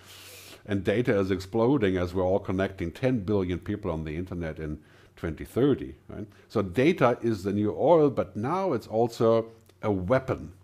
And 0.67 0.83
data 0.83 1.19
is 1.19 1.31
exploding 1.31 1.99
as 1.99 2.15
we're 2.15 2.25
all 2.25 2.39
connecting 2.39 2.91
10 2.91 3.21
billion 3.21 3.59
people 3.59 3.91
on 3.91 4.05
the 4.05 4.17
internet 4.17 4.59
in 4.59 4.79
2030. 5.17 5.95
Right? 6.09 6.27
So 6.49 6.63
data 6.63 7.19
is 7.21 7.43
the 7.43 7.53
new 7.53 7.77
oil, 7.79 8.09
but 8.09 8.35
now 8.35 8.73
it's 8.73 8.87
also 8.87 9.47
a 9.83 9.91
weapon 9.91 10.55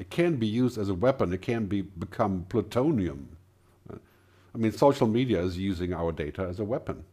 it 0.00 0.08
can 0.08 0.36
be 0.36 0.46
used 0.46 0.78
as 0.78 0.88
a 0.88 0.94
weapon. 0.94 1.30
It 1.34 1.42
can 1.42 1.66
be 1.66 1.82
become 1.82 2.46
plutonium. 2.48 3.36
I 3.92 4.58
mean, 4.58 4.72
social 4.72 5.06
media 5.06 5.42
is 5.42 5.58
using 5.58 5.92
our 5.92 6.10
data 6.10 6.46
as 6.48 6.58
a 6.58 6.64
weapon, 6.64 7.04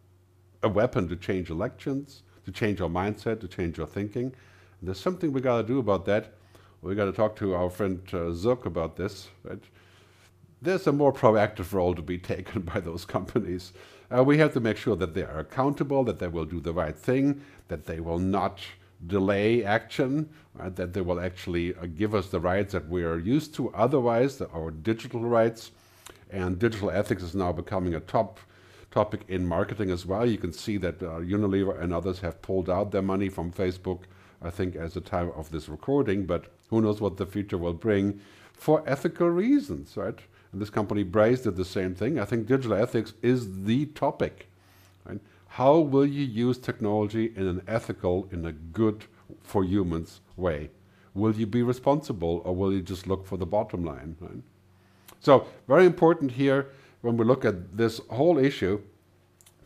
a 0.64 0.70
weapon 0.70 1.10
to 1.10 1.18
change 1.18 1.50
elections, 1.50 2.24
to 2.48 2.52
change 2.54 2.80
our 2.80 2.88
mindset, 2.88 3.42
to 3.42 3.48
change 3.48 3.78
our 3.78 3.86
thinking. 3.86 4.28
And 4.80 4.88
there's 4.88 5.02
something 5.02 5.34
we 5.34 5.42
got 5.42 5.58
to 5.58 5.68
do 5.68 5.80
about 5.80 6.06
that. 6.06 6.32
We 6.82 6.96
got 6.96 7.06
to 7.06 7.12
talk 7.12 7.36
to 7.38 7.54
our 7.54 7.70
friend 7.70 8.02
uh, 8.14 8.50
about 8.64 8.96
this. 8.96 9.28
Right? 9.44 9.62
There's 10.62 10.88
a 10.88 10.94
more 10.94 11.12
proactive 11.12 11.74
role 11.74 11.94
to 11.94 12.02
be 12.02 12.18
taken 12.34 12.62
by 12.62 12.80
those 12.80 13.04
companies. 13.04 13.74
Uh, 14.10 14.24
we 14.24 14.38
have 14.38 14.54
to 14.54 14.62
make 14.62 14.78
sure 14.78 14.96
that 14.96 15.14
they 15.14 15.24
are 15.24 15.40
accountable, 15.40 16.06
that 16.06 16.20
they 16.20 16.30
will 16.30 16.46
do 16.46 16.62
the 16.62 16.72
right 16.72 16.98
thing, 16.98 17.42
that 17.68 17.86
they 17.86 18.00
will 18.00 18.20
not 18.20 18.62
delay 19.06 19.66
action, 19.66 20.30
right, 20.54 20.74
that 20.78 20.94
they 20.94 21.02
will 21.02 21.20
actually 21.20 21.76
uh, 21.76 21.86
give 21.98 22.16
us 22.16 22.30
the 22.30 22.40
rights 22.40 22.72
that 22.72 22.88
we 22.88 23.04
are 23.04 23.20
used 23.20 23.54
to 23.56 23.74
otherwise, 23.74 24.38
the, 24.38 24.48
our 24.52 24.72
digital 24.72 25.20
rights. 25.20 25.72
And 26.32 26.58
digital 26.58 26.92
ethics 26.92 27.24
is 27.24 27.36
now 27.36 27.52
becoming 27.52 27.94
a 27.94 28.00
top 28.00 28.40
topic 28.98 29.22
in 29.28 29.46
marketing 29.46 29.92
as 29.92 30.08
well. 30.08 30.26
You 30.26 30.40
can 30.40 30.52
see 30.52 30.78
that 30.78 31.04
uh, 31.04 31.20
Unilever 31.36 31.80
and 31.80 31.94
others 31.94 32.20
have 32.22 32.42
pulled 32.42 32.68
out 32.68 32.92
their 32.92 33.04
money 33.04 33.30
from 33.30 33.52
Facebook, 33.52 34.02
I 34.42 34.50
think, 34.50 34.76
as 34.76 34.96
the 34.96 35.02
time 35.02 35.32
of 35.36 35.52
this 35.52 35.70
recording, 35.70 36.26
but 36.26 36.46
who 36.72 36.82
knows 36.82 37.00
what 37.00 37.18
the 37.18 37.28
future 37.28 37.60
will 37.60 37.74
bring 37.74 38.20
for 38.54 38.84
ethical 38.88 39.30
reasons, 39.30 39.96
right? 39.96 40.20
And 40.52 40.60
this 40.60 40.72
company 40.72 41.04
Braze 41.04 41.42
did 41.42 41.58
the 41.58 41.72
same 41.78 41.94
thing. 41.94 42.18
I 42.20 42.26
think 42.26 42.48
digital 42.48 42.74
ethics 42.74 43.14
is 43.22 43.66
the 43.66 43.86
topic. 43.86 44.48
Right? 45.06 45.20
How 45.60 45.78
will 45.78 46.08
you 46.08 46.26
use 46.26 46.58
technology 46.58 47.26
in 47.36 47.46
an 47.48 47.62
ethical, 47.68 48.28
in 48.32 48.46
a 48.46 48.52
good 48.52 49.06
for 49.44 49.64
humans 49.64 50.22
way? 50.36 50.72
Will 51.14 51.36
you 51.36 51.46
be 51.46 51.62
responsible 51.62 52.42
or 52.44 52.56
will 52.56 52.74
you 52.74 52.82
just 52.82 53.06
look 53.06 53.28
for 53.28 53.38
the 53.38 53.46
bottom 53.46 53.86
line? 53.86 54.16
Right? 54.20 54.42
So 55.20 55.46
very 55.68 55.86
important 55.86 56.32
here 56.32 56.70
when 57.08 57.16
we 57.16 57.24
look 57.24 57.46
at 57.46 57.78
this 57.78 58.02
whole 58.10 58.38
issue, 58.38 58.82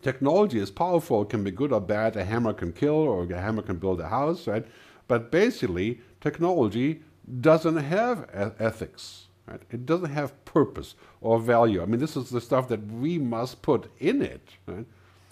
technology 0.03 0.59
is 0.59 0.69
powerful, 0.69 1.23
it 1.23 1.29
can 1.29 1.43
be 1.43 1.49
good 1.49 1.73
or 1.73 1.81
bad. 1.81 2.15
A 2.15 2.23
hammer 2.23 2.53
can 2.53 2.71
kill 2.71 2.93
or 2.93 3.23
a 3.23 3.41
hammer 3.41 3.63
can 3.63 3.77
build 3.77 3.99
a 3.99 4.09
house, 4.09 4.45
right? 4.45 4.63
But 5.07 5.31
basically, 5.31 6.01
technology 6.21 7.01
doesn't 7.41 7.77
have 7.77 8.29
ethics. 8.59 9.25
Right? 9.47 9.61
It 9.71 9.87
doesn't 9.87 10.11
have 10.11 10.45
purpose 10.45 10.93
or 11.19 11.39
value. 11.39 11.81
I 11.81 11.85
mean, 11.85 11.99
this 11.99 12.15
is 12.15 12.29
the 12.29 12.39
stuff 12.39 12.67
that 12.67 12.85
we 12.85 13.17
must 13.17 13.63
put 13.63 13.91
in 13.99 14.21
it. 14.21 14.47
Right? 14.67 14.85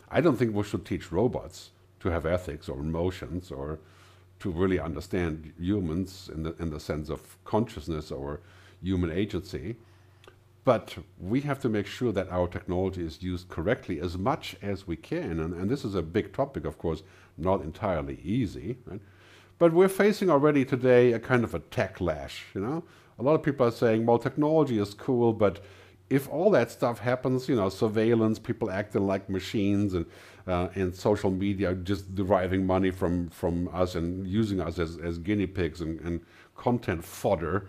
I 0.10 0.20
don't 0.20 0.36
think 0.36 0.56
we 0.56 0.64
should 0.64 0.88
teach 0.88 1.12
robots 1.12 1.70
to 2.00 2.10
have 2.10 2.26
ethics 2.26 2.68
or 2.68 2.80
emotions 2.80 3.52
or 3.52 3.78
to 4.40 4.50
really 4.50 4.80
understand 4.80 5.54
humans 5.60 6.32
in 6.34 6.42
the, 6.42 6.56
in 6.58 6.72
the 6.72 6.80
sense 6.80 7.10
of 7.10 7.38
consciousness 7.46 8.10
or 8.10 8.40
human 8.82 9.12
agency. 9.12 9.76
But 10.70 11.00
we 11.18 11.42
have 11.42 11.60
to 11.62 11.68
make 11.68 11.88
sure 11.88 12.12
that 12.12 12.30
our 12.30 12.48
technology 12.48 13.04
is 13.04 13.24
used 13.24 13.50
correctly 13.50 14.00
as 14.00 14.20
much 14.20 14.56
as 14.62 14.86
we 14.86 14.96
can. 14.96 15.40
And, 15.40 15.52
and 15.56 15.68
this 15.68 15.84
is 15.84 15.96
a 15.96 16.04
big 16.04 16.32
topic, 16.32 16.64
of 16.64 16.78
course, 16.78 17.02
not 17.40 17.64
entirely 17.64 18.20
easy. 18.24 18.78
Right? 18.86 19.02
But 19.58 19.74
we're 19.74 19.90
facing 19.90 20.30
already 20.30 20.64
today 20.66 21.14
a 21.14 21.20
kind 21.20 21.44
of 21.44 21.56
a 21.56 21.60
tech 21.60 22.00
lash, 22.00 22.46
you 22.54 22.62
know? 22.62 22.84
A 23.18 23.24
lot 23.24 23.34
of 23.34 23.42
people 23.42 23.66
are 23.66 23.72
saying, 23.72 24.06
well, 24.06 24.20
technology 24.20 24.78
is 24.78 24.94
cool, 24.94 25.34
but 25.34 25.60
if 26.08 26.30
all 26.30 26.52
that 26.52 26.70
stuff 26.70 27.00
happens, 27.00 27.50
you 27.50 27.56
know, 27.56 27.70
surveillance, 27.70 28.38
people 28.38 28.70
acting 28.70 29.08
like 29.08 29.28
machines, 29.28 29.96
and 29.96 30.06
uh, 30.46 30.70
and 30.76 30.96
social 30.96 31.32
media 31.32 31.74
just 31.74 32.14
deriving 32.14 32.64
money 32.68 32.92
from 32.92 33.30
from 33.30 33.68
us 33.74 33.96
and 33.96 34.28
using 34.28 34.60
us 34.62 34.78
as, 34.78 34.98
as 34.98 35.18
guinea 35.18 35.48
pigs 35.48 35.82
and, 35.82 36.00
and 36.02 36.22
content 36.56 37.04
fodder, 37.04 37.68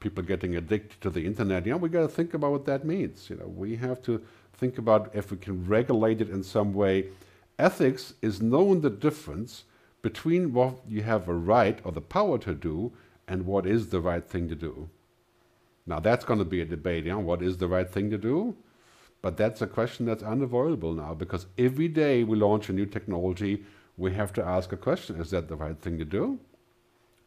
people 0.00 0.22
getting 0.22 0.56
addicted 0.56 1.00
to 1.00 1.10
the 1.10 1.24
internet. 1.24 1.66
You 1.66 1.72
know, 1.72 1.78
we 1.78 1.88
got 1.88 2.02
to 2.02 2.08
think 2.08 2.34
about 2.34 2.52
what 2.52 2.66
that 2.66 2.84
means. 2.84 3.28
You 3.30 3.36
know, 3.36 3.46
we 3.46 3.76
have 3.76 4.02
to 4.02 4.22
think 4.54 4.78
about 4.78 5.10
if 5.14 5.30
we 5.30 5.36
can 5.36 5.66
regulate 5.66 6.20
it 6.20 6.30
in 6.30 6.42
some 6.42 6.72
way. 6.72 7.08
Ethics 7.58 8.14
is 8.22 8.42
knowing 8.42 8.80
the 8.80 8.90
difference 8.90 9.64
between 10.02 10.52
what 10.52 10.74
you 10.86 11.02
have 11.02 11.28
a 11.28 11.34
right 11.34 11.78
or 11.84 11.92
the 11.92 12.00
power 12.00 12.38
to 12.38 12.54
do 12.54 12.92
and 13.26 13.46
what 13.46 13.66
is 13.66 13.88
the 13.88 14.00
right 14.00 14.24
thing 14.28 14.48
to 14.48 14.54
do. 14.54 14.88
Now 15.86 16.00
that's 16.00 16.24
going 16.24 16.38
to 16.38 16.44
be 16.44 16.60
a 16.60 16.64
debate, 16.64 17.06
know, 17.06 17.18
what 17.18 17.42
is 17.42 17.56
the 17.56 17.68
right 17.68 17.88
thing 17.88 18.10
to 18.10 18.18
do? 18.18 18.56
But 19.22 19.36
that's 19.36 19.62
a 19.62 19.66
question 19.66 20.06
that's 20.06 20.22
unavoidable 20.22 20.92
now 20.92 21.14
because 21.14 21.46
every 21.58 21.88
day 21.88 22.22
we 22.22 22.36
launch 22.36 22.68
a 22.68 22.72
new 22.72 22.86
technology, 22.86 23.64
we 23.96 24.12
have 24.14 24.32
to 24.34 24.44
ask 24.44 24.72
a 24.72 24.76
question, 24.76 25.20
is 25.20 25.30
that 25.30 25.48
the 25.48 25.56
right 25.56 25.78
thing 25.78 25.98
to 25.98 26.04
do? 26.04 26.38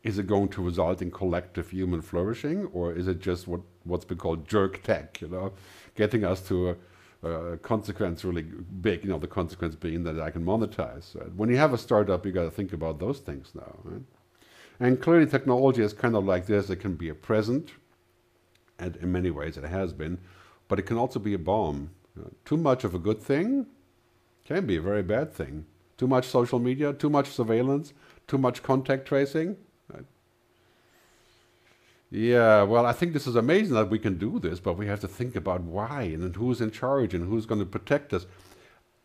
Is 0.03 0.17
it 0.17 0.27
going 0.27 0.49
to 0.49 0.61
result 0.61 1.01
in 1.01 1.11
collective 1.11 1.71
human 1.71 2.01
flourishing 2.01 2.65
or 2.67 2.93
is 2.93 3.07
it 3.07 3.19
just 3.19 3.47
what, 3.47 3.61
what's 3.83 4.05
been 4.05 4.17
called 4.17 4.47
jerk 4.47 4.81
tech, 4.81 5.21
you 5.21 5.27
know, 5.27 5.51
getting 5.95 6.23
us 6.23 6.41
to 6.47 6.77
a, 7.23 7.29
a 7.29 7.57
consequence 7.57 8.23
really 8.23 8.43
big, 8.43 9.03
you 9.03 9.09
know, 9.09 9.19
the 9.19 9.27
consequence 9.27 9.75
being 9.75 10.03
that 10.05 10.19
I 10.19 10.31
can 10.31 10.45
monetize. 10.45 11.19
Right? 11.19 11.33
When 11.35 11.49
you 11.49 11.57
have 11.57 11.73
a 11.73 11.77
startup, 11.77 12.25
you 12.25 12.31
got 12.31 12.43
to 12.43 12.51
think 12.51 12.71
about 12.71 12.99
those 12.99 13.19
things 13.19 13.51
now. 13.53 13.75
Right? 13.83 14.01
And 14.79 15.01
clearly 15.01 15.25
technology 15.25 15.81
is 15.81 15.91
kind 15.91 16.15
of 16.15 16.25
like 16.25 16.45
this. 16.45 16.69
It 16.69 16.77
can 16.77 16.95
be 16.95 17.09
a 17.09 17.15
present, 17.15 17.71
and 18.77 18.95
in 18.97 19.11
many 19.11 19.29
ways 19.29 19.57
it 19.57 19.65
has 19.65 19.91
been, 19.91 20.17
but 20.69 20.79
it 20.79 20.83
can 20.83 20.97
also 20.97 21.19
be 21.19 21.33
a 21.33 21.39
bomb. 21.39 21.89
Uh, 22.17 22.29
too 22.45 22.57
much 22.57 22.85
of 22.85 22.95
a 22.95 22.99
good 22.99 23.21
thing 23.21 23.65
can 24.45 24.65
be 24.65 24.77
a 24.77 24.81
very 24.81 25.03
bad 25.03 25.33
thing. 25.33 25.65
Too 25.97 26.07
much 26.07 26.25
social 26.25 26.59
media, 26.59 26.93
too 26.93 27.09
much 27.09 27.29
surveillance, 27.29 27.93
too 28.27 28.37
much 28.37 28.63
contact 28.63 29.05
tracing. 29.05 29.57
Yeah, 32.11 32.63
well, 32.63 32.85
I 32.85 32.93
think 32.93 33.13
this 33.13 33.27
is 33.27 33.35
amazing 33.35 33.75
that 33.75 33.89
we 33.89 33.99
can 33.99 34.17
do 34.17 34.39
this, 34.39 34.59
but 34.59 34.77
we 34.77 34.87
have 34.87 34.99
to 35.01 35.07
think 35.07 35.35
about 35.35 35.61
why 35.61 36.03
and 36.03 36.35
who's 36.35 36.61
in 36.61 36.71
charge 36.71 37.13
and 37.13 37.27
who's 37.27 37.45
going 37.45 37.59
to 37.59 37.65
protect 37.65 38.13
us. 38.13 38.25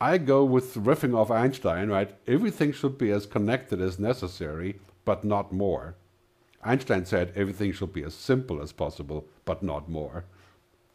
I 0.00 0.18
go 0.18 0.44
with 0.44 0.74
riffing 0.74 1.16
off 1.16 1.30
Einstein, 1.30 1.88
right? 1.88 2.14
Everything 2.26 2.72
should 2.72 2.96
be 2.98 3.10
as 3.10 3.26
connected 3.26 3.80
as 3.80 3.98
necessary, 3.98 4.80
but 5.04 5.24
not 5.24 5.52
more. 5.52 5.96
Einstein 6.62 7.04
said 7.04 7.32
everything 7.36 7.72
should 7.72 7.92
be 7.92 8.02
as 8.04 8.14
simple 8.14 8.62
as 8.62 8.72
possible, 8.72 9.26
but 9.44 9.62
not 9.62 9.90
more. 9.90 10.24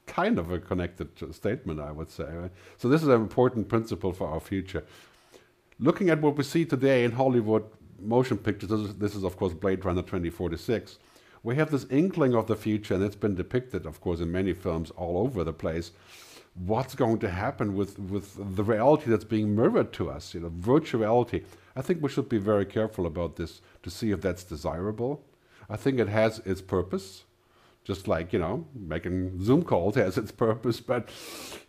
kind 0.10 0.40
of 0.40 0.52
a 0.52 0.60
connected 0.60 1.10
statement, 1.34 1.80
I 1.80 1.92
would 1.92 2.10
say. 2.10 2.26
Right? 2.26 2.52
So 2.78 2.90
this 2.90 3.02
is 3.02 3.08
an 3.08 3.22
important 3.22 3.70
principle 3.70 4.12
for 4.12 4.28
our 4.28 4.40
future. 4.40 4.84
Looking 5.80 6.10
at 6.10 6.22
what 6.22 6.36
we 6.38 6.44
see 6.44 6.66
today 6.66 7.04
in 7.04 7.12
Hollywood 7.12 7.64
motion 8.02 8.38
pictures, 8.38 8.70
this 8.70 8.80
is, 8.80 8.96
this 8.96 9.16
is 9.16 9.24
of 9.24 9.38
course 9.38 9.54
Blade 9.54 9.86
Runner 9.86 10.02
2046, 10.02 11.00
we 11.44 11.56
have 11.56 11.72
this 11.72 11.86
inkling 11.90 12.36
of 12.36 12.48
the 12.48 12.56
future, 12.56 12.94
and 12.94 13.04
it's 13.04 13.16
been 13.16 13.36
depicted, 13.36 13.86
of 13.86 14.02
course, 14.02 14.20
in 14.20 14.32
many 14.32 14.54
films 14.54 14.92
all 14.92 15.18
over 15.18 15.44
the 15.44 15.54
place. 15.54 15.92
What's 16.56 16.96
going 16.96 17.20
to 17.20 17.30
happen 17.30 17.76
with, 17.76 17.98
with 17.98 18.56
the 18.56 18.64
reality 18.64 19.10
that's 19.10 19.24
being 19.24 19.56
mirrored 19.56 19.94
to 19.94 20.10
us, 20.10 20.34
you 20.34 20.42
know, 20.42 20.52
virtual 20.54 21.02
reality. 21.02 21.44
I 21.76 21.82
think 21.82 22.02
we 22.02 22.10
should 22.10 22.28
be 22.28 22.40
very 22.40 22.66
careful 22.66 23.06
about 23.06 23.38
this 23.38 23.62
to 23.84 23.90
see 23.90 24.12
if 24.12 24.22
that's 24.22 24.44
desirable. 24.44 25.24
I 25.70 25.78
think 25.78 26.00
it 26.00 26.10
has 26.10 26.40
its 26.40 26.62
purpose, 26.62 27.24
just 27.86 28.08
like, 28.08 28.34
you 28.34 28.40
know, 28.40 28.66
making 28.76 29.42
Zoom 29.42 29.64
calls 29.64 29.96
has 29.96 30.18
its 30.18 30.32
purpose, 30.32 30.82
but, 30.82 31.10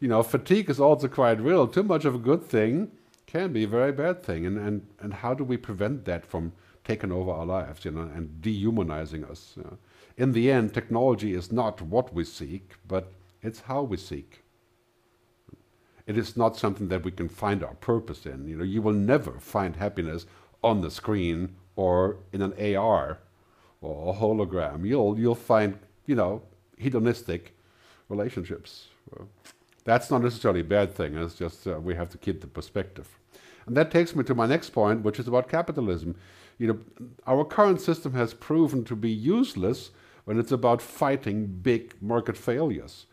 you 0.01 0.09
know, 0.09 0.23
fatigue 0.23 0.71
is 0.71 0.81
also 0.81 1.07
quite 1.07 1.41
real. 1.41 1.69
Too 1.69 1.85
much 1.85 2.05
of 2.05 2.15
a 2.17 2.19
good 2.19 2.43
thing 2.43 2.91
can 3.27 3.53
be 3.53 3.65
a 3.65 3.69
very 3.69 3.93
bad 3.93 4.25
thing. 4.25 4.45
And, 4.45 4.59
and, 4.59 4.87
and 4.99 5.15
how 5.15 5.35
do 5.35 5.45
we 5.45 5.57
prevent 5.57 6.05
that 6.07 6.27
from 6.27 6.53
taking 6.91 7.13
over 7.13 7.31
our 7.31 7.47
lives, 7.47 7.85
you 7.85 7.93
know, 7.93 8.11
and 8.17 8.43
dehumanizing 8.43 9.25
us. 9.25 9.55
You 9.57 9.63
know. 9.63 9.79
In 10.17 10.33
the 10.33 10.51
end, 10.51 10.75
technology 10.75 11.35
is 11.35 11.53
not 11.53 11.81
what 11.81 12.13
we 12.13 12.25
seek, 12.25 12.73
but 12.87 13.13
it's 13.43 13.61
how 13.61 13.83
we 13.83 13.97
seek. 13.97 14.43
It 16.07 16.17
is 16.19 16.37
not 16.37 16.57
something 16.57 16.89
that 16.89 17.05
we 17.05 17.13
can 17.13 17.29
find 17.29 17.63
our 17.63 17.75
purpose 17.75 18.27
in. 18.27 18.49
You 18.49 18.57
know, 18.57 18.65
you 18.65 18.83
will 18.83 19.01
never 19.15 19.39
find 19.39 19.77
happiness 19.77 20.27
on 20.65 20.81
the 20.81 20.91
screen 20.91 21.55
or 21.77 22.17
in 22.33 22.43
an 22.43 22.55
AR 22.77 23.21
or 23.81 24.13
a 24.13 24.19
hologram. 24.19 24.85
You'll 24.85 25.19
you'll 25.19 25.45
find 25.55 25.79
you 26.07 26.17
know 26.17 26.43
hedonistic 26.77 27.55
relationships. 28.09 28.89
Well, 29.11 29.29
that's 29.85 30.11
not 30.11 30.23
necessarily 30.23 30.61
a 30.61 30.73
bad 30.79 30.95
thing. 30.95 31.17
It's 31.17 31.37
just 31.37 31.67
uh, 31.67 31.79
we 31.79 31.95
have 31.95 32.11
to 32.11 32.19
keep 32.19 32.41
the 32.41 32.49
perspective. 32.59 33.09
And 33.67 33.77
that 33.77 33.91
takes 33.91 34.17
me 34.17 34.25
to 34.25 34.35
my 34.35 34.47
next 34.47 34.71
point, 34.71 35.03
which 35.03 35.21
is 35.21 35.29
about 35.29 35.49
capitalism 35.49 36.17
you 36.61 36.67
know, 36.67 36.79
our 37.27 37.43
current 37.43 37.81
system 37.81 38.13
has 38.13 38.35
proven 38.35 38.85
to 38.85 38.95
be 38.95 39.11
useless 39.11 39.91
when 40.27 40.39
it's 40.39 40.53
about 40.53 40.83
fighting 40.83 41.47
big 41.47 41.95
market 42.03 42.37
failures. 42.37 43.07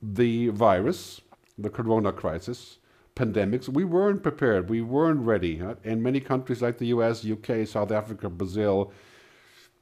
The 0.00 0.50
virus, 0.50 1.20
the 1.58 1.70
corona 1.70 2.12
crisis, 2.12 2.78
pandemics, 3.16 3.68
we 3.68 3.82
weren't 3.82 4.22
prepared, 4.22 4.70
we 4.70 4.80
weren't 4.80 5.26
ready. 5.26 5.60
Uh, 5.60 5.74
in 5.82 6.00
many 6.04 6.20
countries 6.20 6.62
like 6.62 6.78
the 6.78 6.86
US, 6.86 7.26
UK, 7.26 7.66
South 7.66 7.90
Africa, 7.90 8.30
Brazil, 8.30 8.92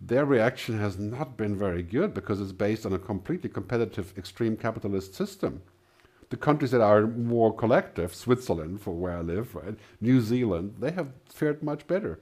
their 0.01 0.25
reaction 0.25 0.79
has 0.79 0.99
not 0.99 1.37
been 1.37 1.55
very 1.55 1.83
good 1.83 2.15
because 2.15 2.41
it's 2.41 2.53
based 2.53 2.87
on 2.87 2.95
a 2.95 2.99
completely 2.99 3.51
competitive 3.51 4.17
extreme 4.17 4.57
capitalist 4.57 5.15
system. 5.15 5.61
The 6.31 6.39
countries 6.39 6.71
that 6.71 6.81
are 6.81 7.07
more 7.07 7.55
collective, 7.55 8.15
Switzerland, 8.15 8.81
for 8.81 8.95
where 8.95 9.19
I 9.19 9.21
live, 9.21 9.55
right, 9.55 9.77
New 10.01 10.23
Zealand, 10.23 10.77
they 10.81 10.93
have 10.93 11.13
fared 11.29 11.63
much 11.63 11.87
better. 11.87 12.21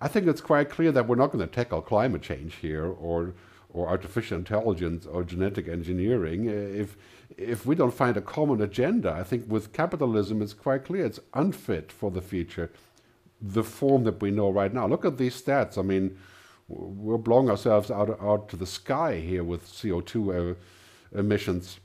I 0.00 0.08
think 0.08 0.26
it's 0.26 0.40
quite 0.40 0.70
clear 0.70 0.92
that 0.92 1.08
we're 1.08 1.16
not 1.16 1.32
going 1.32 1.46
to 1.46 1.52
tackle 1.52 1.82
climate 1.82 2.22
change 2.22 2.56
here 2.56 2.86
or 2.86 3.34
or 3.70 3.88
artificial 3.88 4.38
intelligence 4.38 5.04
or 5.04 5.22
genetic 5.22 5.68
engineering 5.68 6.48
if 6.48 6.96
if 7.36 7.66
we 7.66 7.74
don't 7.74 7.94
find 7.94 8.16
a 8.16 8.20
common 8.20 8.60
agenda. 8.62 9.10
I 9.12 9.22
think 9.22 9.44
with 9.48 9.72
capitalism, 9.72 10.40
it's 10.42 10.54
quite 10.54 10.84
clear 10.84 11.04
it's 11.04 11.20
unfit 11.34 11.92
for 11.92 12.10
the 12.10 12.22
future, 12.22 12.70
the 13.40 13.64
form 13.64 14.04
that 14.04 14.20
we 14.22 14.30
know 14.30 14.50
right 14.50 14.72
now. 14.72 14.86
Look 14.86 15.04
at 15.04 15.18
these 15.18 15.40
stats. 15.40 15.76
I 15.76 15.82
mean, 15.82 16.16
we're 16.68 17.18
blowing 17.18 17.50
ourselves 17.50 17.90
out 17.90 18.18
out 18.20 18.48
to 18.50 18.56
the 18.56 18.66
sky 18.66 19.16
here 19.16 19.44
with 19.44 19.66
CO2 19.66 20.14
uh, 20.52 21.18
emissions. 21.18 21.80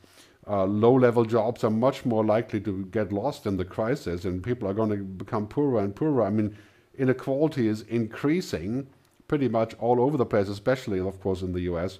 Uh, 0.48 0.66
low-level 0.66 1.24
jobs 1.24 1.64
are 1.64 1.70
much 1.70 2.04
more 2.04 2.26
likely 2.26 2.60
to 2.60 2.86
get 2.86 3.12
lost 3.12 3.46
in 3.46 3.58
the 3.58 3.66
crisis, 3.66 4.26
and 4.26 4.44
people 4.44 4.68
are 4.68 4.74
going 4.74 4.90
to 4.90 4.98
become 4.98 5.48
poorer 5.48 5.80
and 5.84 5.96
poorer. 5.96 6.24
I 6.24 6.32
mean, 6.32 6.58
inequality 6.98 7.68
is 7.68 7.82
increasing 7.84 8.88
pretty 9.28 9.48
much 9.48 9.74
all 9.76 10.02
over 10.02 10.18
the 10.18 10.26
place, 10.26 10.50
especially, 10.50 11.00
of 11.00 11.22
course, 11.22 11.42
in 11.42 11.54
the 11.54 11.62
US 11.62 12.00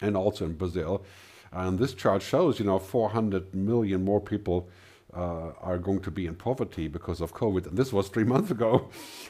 and 0.00 0.16
also 0.16 0.44
in 0.44 0.54
Brazil. 0.54 1.04
And 1.52 1.78
this 1.78 1.94
chart 1.94 2.22
shows, 2.22 2.58
you 2.58 2.64
know, 2.64 2.78
400 2.78 3.54
million 3.54 4.04
more 4.04 4.20
people 4.20 4.68
uh, 5.14 5.52
are 5.60 5.78
going 5.78 6.00
to 6.00 6.10
be 6.10 6.26
in 6.26 6.34
poverty 6.34 6.88
because 6.88 7.20
of 7.20 7.34
COVID. 7.34 7.66
And 7.66 7.76
this 7.76 7.92
was 7.92 8.08
three 8.08 8.24
months 8.34 8.50
ago, 8.50 8.88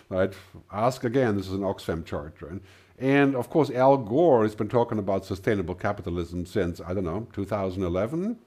right? 0.09 0.33
Ask 0.73 1.05
again, 1.05 1.37
this 1.37 1.47
is 1.47 1.53
an 1.53 1.61
Oxfam 1.61 2.05
chart, 2.05 2.37
right? 2.41 2.61
And 2.99 3.37
of 3.37 3.51
course, 3.51 3.71
Al 3.71 3.99
Gore 3.99 4.43
has 4.43 4.55
been 4.55 4.69
talking 4.69 4.99
about 4.99 5.25
sustainable 5.25 5.75
capitalism 5.75 6.47
since, 6.47 6.81
I 6.81 6.95
don't 6.95 7.05
know, 7.05 7.29
2011, 7.33 8.39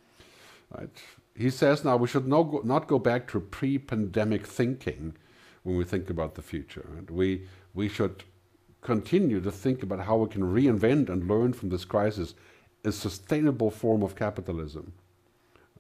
right? 0.76 0.90
He 1.36 1.50
says 1.50 1.86
now 1.86 1.98
we 1.98 2.08
should 2.08 2.28
no 2.28 2.44
go, 2.44 2.62
not 2.64 2.88
go 2.88 3.00
back 3.00 3.28
to 3.30 3.40
pre-pandemic 3.40 4.46
thinking 4.46 5.16
when 5.64 5.78
we 5.78 5.84
think 5.84 6.10
about 6.10 6.36
the 6.36 6.42
future. 6.42 6.88
We, 7.10 7.48
we 7.74 7.88
should 7.90 8.24
continue 8.82 9.42
to 9.42 9.52
think 9.52 9.84
about 9.84 10.02
how 10.02 10.18
we 10.18 10.30
can 10.30 10.44
reinvent 10.44 11.10
and 11.10 11.28
learn 11.28 11.54
from 11.54 11.70
this 11.70 11.86
crisis 11.86 12.34
a 12.84 12.92
sustainable 12.92 13.72
form 13.72 14.04
of 14.04 14.16
capitalism. 14.16 14.94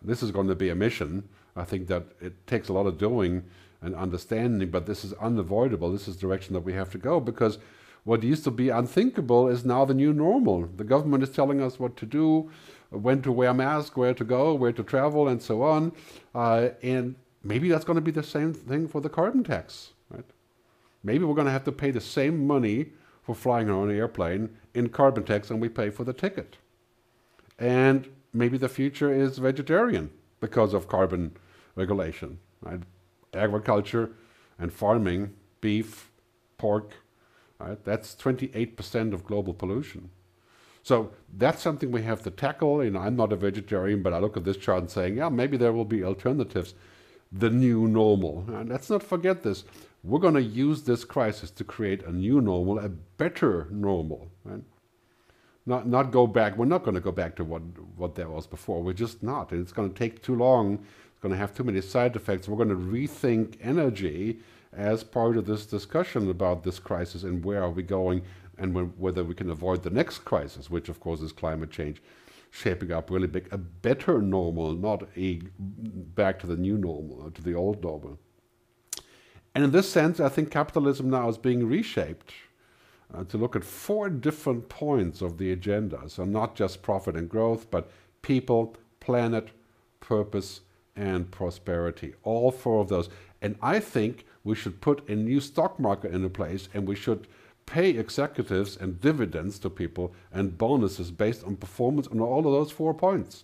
This 0.02 0.22
is 0.22 0.32
going 0.32 0.48
to 0.48 0.56
be 0.56 0.70
a 0.70 0.76
mission. 0.76 1.28
I 1.56 1.64
think 1.64 1.88
that 1.88 2.04
it 2.20 2.46
takes 2.48 2.70
a 2.70 2.74
lot 2.74 2.88
of 2.88 2.98
doing 2.98 3.44
and 3.82 3.96
understanding, 3.96 4.70
but 4.70 4.86
this 4.86 5.06
is 5.06 5.14
unavoidable. 5.14 5.92
This 5.92 6.08
is 6.08 6.16
the 6.16 6.22
direction 6.22 6.54
that 6.54 6.62
we 6.62 6.74
have 6.74 6.92
to 6.92 6.98
go 6.98 7.20
because 7.20 7.58
what 8.04 8.24
used 8.24 8.44
to 8.46 8.52
be 8.52 8.70
unthinkable 8.70 9.48
is 9.48 9.66
now 9.66 9.86
the 9.86 9.94
new 9.94 10.14
normal. 10.14 10.68
The 10.76 10.84
government 10.84 11.24
is 11.24 11.30
telling 11.30 11.62
us 11.62 11.80
what 11.80 11.96
to 11.98 12.06
do, 12.06 12.50
when 12.90 13.22
to 13.22 13.32
wear 13.32 13.54
masks, 13.54 13.96
where 13.96 14.14
to 14.14 14.24
go, 14.24 14.54
where 14.54 14.72
to 14.72 14.84
travel, 14.84 15.28
and 15.28 15.42
so 15.42 15.62
on. 15.62 15.92
Uh, 16.34 16.70
and 16.82 17.16
maybe 17.44 17.70
that's 17.70 17.86
going 17.86 17.96
to 17.96 18.02
be 18.02 18.12
the 18.12 18.24
same 18.24 18.54
thing 18.54 18.88
for 18.88 19.02
the 19.02 19.10
carbon 19.10 19.44
tax, 19.44 19.92
right? 20.10 20.26
Maybe 21.04 21.24
we're 21.24 21.36
going 21.36 21.46
to 21.46 21.52
have 21.52 21.64
to 21.66 21.72
pay 21.72 21.92
the 21.92 22.02
same 22.02 22.46
money 22.46 22.92
for 23.24 23.36
flying 23.36 23.70
on 23.70 23.90
an 23.90 23.96
airplane 23.96 24.50
in 24.74 24.90
carbon 24.90 25.24
tax 25.24 25.48
than 25.48 25.60
we 25.60 25.70
pay 25.70 25.90
for 25.90 26.04
the 26.04 26.14
ticket. 26.14 26.58
And 27.58 28.10
maybe 28.34 28.58
the 28.58 28.70
future 28.70 29.14
is 29.14 29.38
vegetarian 29.38 30.12
because 30.40 30.74
of 30.74 30.88
carbon 30.88 31.36
regulation, 31.76 32.40
right? 32.62 32.82
Agriculture 33.34 34.12
and 34.58 34.74
farming, 34.74 35.34
beef, 35.62 36.12
pork, 36.58 36.94
right? 37.60 37.84
That's 37.84 38.16
28% 38.16 39.14
of 39.14 39.26
global 39.26 39.54
pollution. 39.54 40.10
So 40.84 41.12
that's 41.38 41.62
something 41.62 41.92
we 41.92 42.04
have 42.04 42.24
to 42.24 42.32
tackle. 42.32 42.84
You 42.84 42.92
know, 42.92 43.00
I'm 43.00 43.16
not 43.16 43.34
a 43.34 43.36
vegetarian, 43.36 44.02
but 44.02 44.14
I 44.14 44.20
look 44.20 44.38
at 44.38 44.46
this 44.46 44.58
chart 44.58 44.80
and 44.80 44.90
saying, 44.90 45.18
yeah, 45.18 45.30
maybe 45.30 45.58
there 45.58 45.74
will 45.74 45.86
be 45.86 46.04
alternatives 46.04 46.74
the 47.32 47.50
new 47.50 47.88
normal. 47.88 48.46
And 48.48 48.70
let's 48.70 48.90
not 48.90 49.04
forget 49.04 49.44
this. 49.44 49.64
We're 50.04 50.20
going 50.20 50.36
to 50.36 50.42
use 50.42 50.84
this 50.84 51.04
crisis 51.04 51.52
to 51.52 51.64
create 51.64 52.04
a 52.04 52.12
new 52.12 52.42
normal, 52.42 52.80
a 52.80 52.90
better 52.90 53.68
normal. 53.70 54.30
Right? 54.44 54.64
Not, 55.66 55.88
not 55.88 56.12
go 56.12 56.26
back. 56.26 56.58
We're 56.58 56.66
not 56.66 56.84
going 56.84 56.96
to 56.96 57.02
go 57.02 57.12
back 57.12 57.36
to 57.36 57.44
what, 57.44 57.62
what 57.96 58.16
there 58.16 58.30
was 58.30 58.48
before. 58.48 58.82
We're 58.82 58.94
just 58.94 59.22
not. 59.22 59.52
And 59.52 59.62
it's 59.62 59.74
going 59.74 59.92
to 59.92 59.96
take 59.98 60.24
too 60.24 60.36
long. 60.36 60.76
It's 60.76 61.22
going 61.22 61.34
to 61.34 61.38
have 61.38 61.54
too 61.54 61.64
many 61.64 61.82
side 61.82 62.16
effects. 62.16 62.48
We're 62.48 62.64
going 62.64 62.70
to 62.70 62.76
rethink 62.76 63.58
energy 63.62 64.40
as 64.72 65.04
part 65.04 65.36
of 65.36 65.46
this 65.46 65.66
discussion 65.66 66.30
about 66.30 66.64
this 66.64 66.80
crisis 66.80 67.24
and 67.24 67.44
where 67.44 67.62
are 67.62 67.72
we 67.72 67.84
going 67.84 68.22
and 68.58 68.74
when, 68.74 68.86
whether 68.98 69.24
we 69.24 69.34
can 69.34 69.50
avoid 69.50 69.84
the 69.84 69.90
next 69.90 70.20
crisis, 70.20 70.70
which 70.70 70.90
of 70.90 71.00
course 71.00 71.22
is 71.22 71.32
climate 71.32 71.72
change 71.72 72.02
shaping 72.52 72.92
up 72.92 73.10
really 73.10 73.28
big. 73.28 73.48
A 73.52 73.58
better 73.58 74.22
normal, 74.22 74.74
not 74.74 75.08
a 75.16 75.42
back 75.58 76.40
to 76.40 76.48
the 76.48 76.58
new 76.58 76.78
normal, 76.78 77.22
or 77.22 77.32
to 77.32 77.42
the 77.42 77.54
old 77.54 77.84
normal. 77.84 78.20
And 79.56 79.64
in 79.64 79.72
this 79.72 79.90
sense, 79.90 80.20
I 80.20 80.30
think 80.30 80.52
capitalism 80.52 81.10
now 81.10 81.28
is 81.30 81.38
being 81.38 81.68
reshaped 81.68 82.34
uh, 83.14 83.24
to 83.26 83.38
look 83.38 83.56
at 83.56 83.64
four 83.64 84.10
different 84.10 84.70
points 84.70 85.22
of 85.22 85.38
the 85.38 85.52
agenda. 85.52 86.02
So 86.08 86.26
not 86.26 86.56
just 86.56 86.82
profit 86.82 87.16
and 87.16 87.28
growth, 87.28 87.70
but 87.72 87.90
people, 88.22 88.76
planet, 89.00 89.50
purpose, 90.00 90.62
and 90.96 91.32
prosperity. 91.32 92.14
All 92.24 92.52
four 92.52 92.82
of 92.82 92.90
those. 92.90 93.10
And 93.42 93.56
I 93.62 93.80
think 93.80 94.26
we 94.44 94.56
should 94.56 94.82
put 94.82 95.08
a 95.10 95.16
new 95.16 95.40
stock 95.40 95.80
market 95.80 96.14
into 96.14 96.30
place 96.30 96.70
and 96.74 96.88
we 96.88 96.96
should 96.96 97.28
pay 97.70 97.92
executives 97.92 98.76
and 98.76 99.00
dividends 99.00 99.60
to 99.60 99.70
people 99.70 100.12
and 100.34 100.58
bonuses 100.58 101.12
based 101.12 101.44
on 101.44 101.56
performance 101.56 102.08
on 102.08 102.20
all 102.20 102.40
of 102.40 102.52
those 102.52 102.72
four 102.72 102.96
points. 102.96 103.44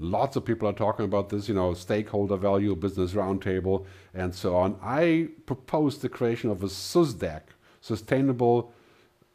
Lots 0.00 0.34
of 0.36 0.44
people 0.44 0.68
are 0.68 0.72
talking 0.72 1.04
about 1.04 1.28
this, 1.28 1.48
you 1.48 1.54
know, 1.54 1.72
stakeholder 1.74 2.36
value, 2.36 2.74
business 2.74 3.12
roundtable, 3.12 3.86
and 4.12 4.34
so 4.34 4.56
on. 4.56 4.76
I 4.82 5.28
propose 5.46 5.98
the 5.98 6.08
creation 6.08 6.50
of 6.50 6.64
a 6.64 6.66
SUSDAC, 6.66 7.42
sustainable 7.80 8.72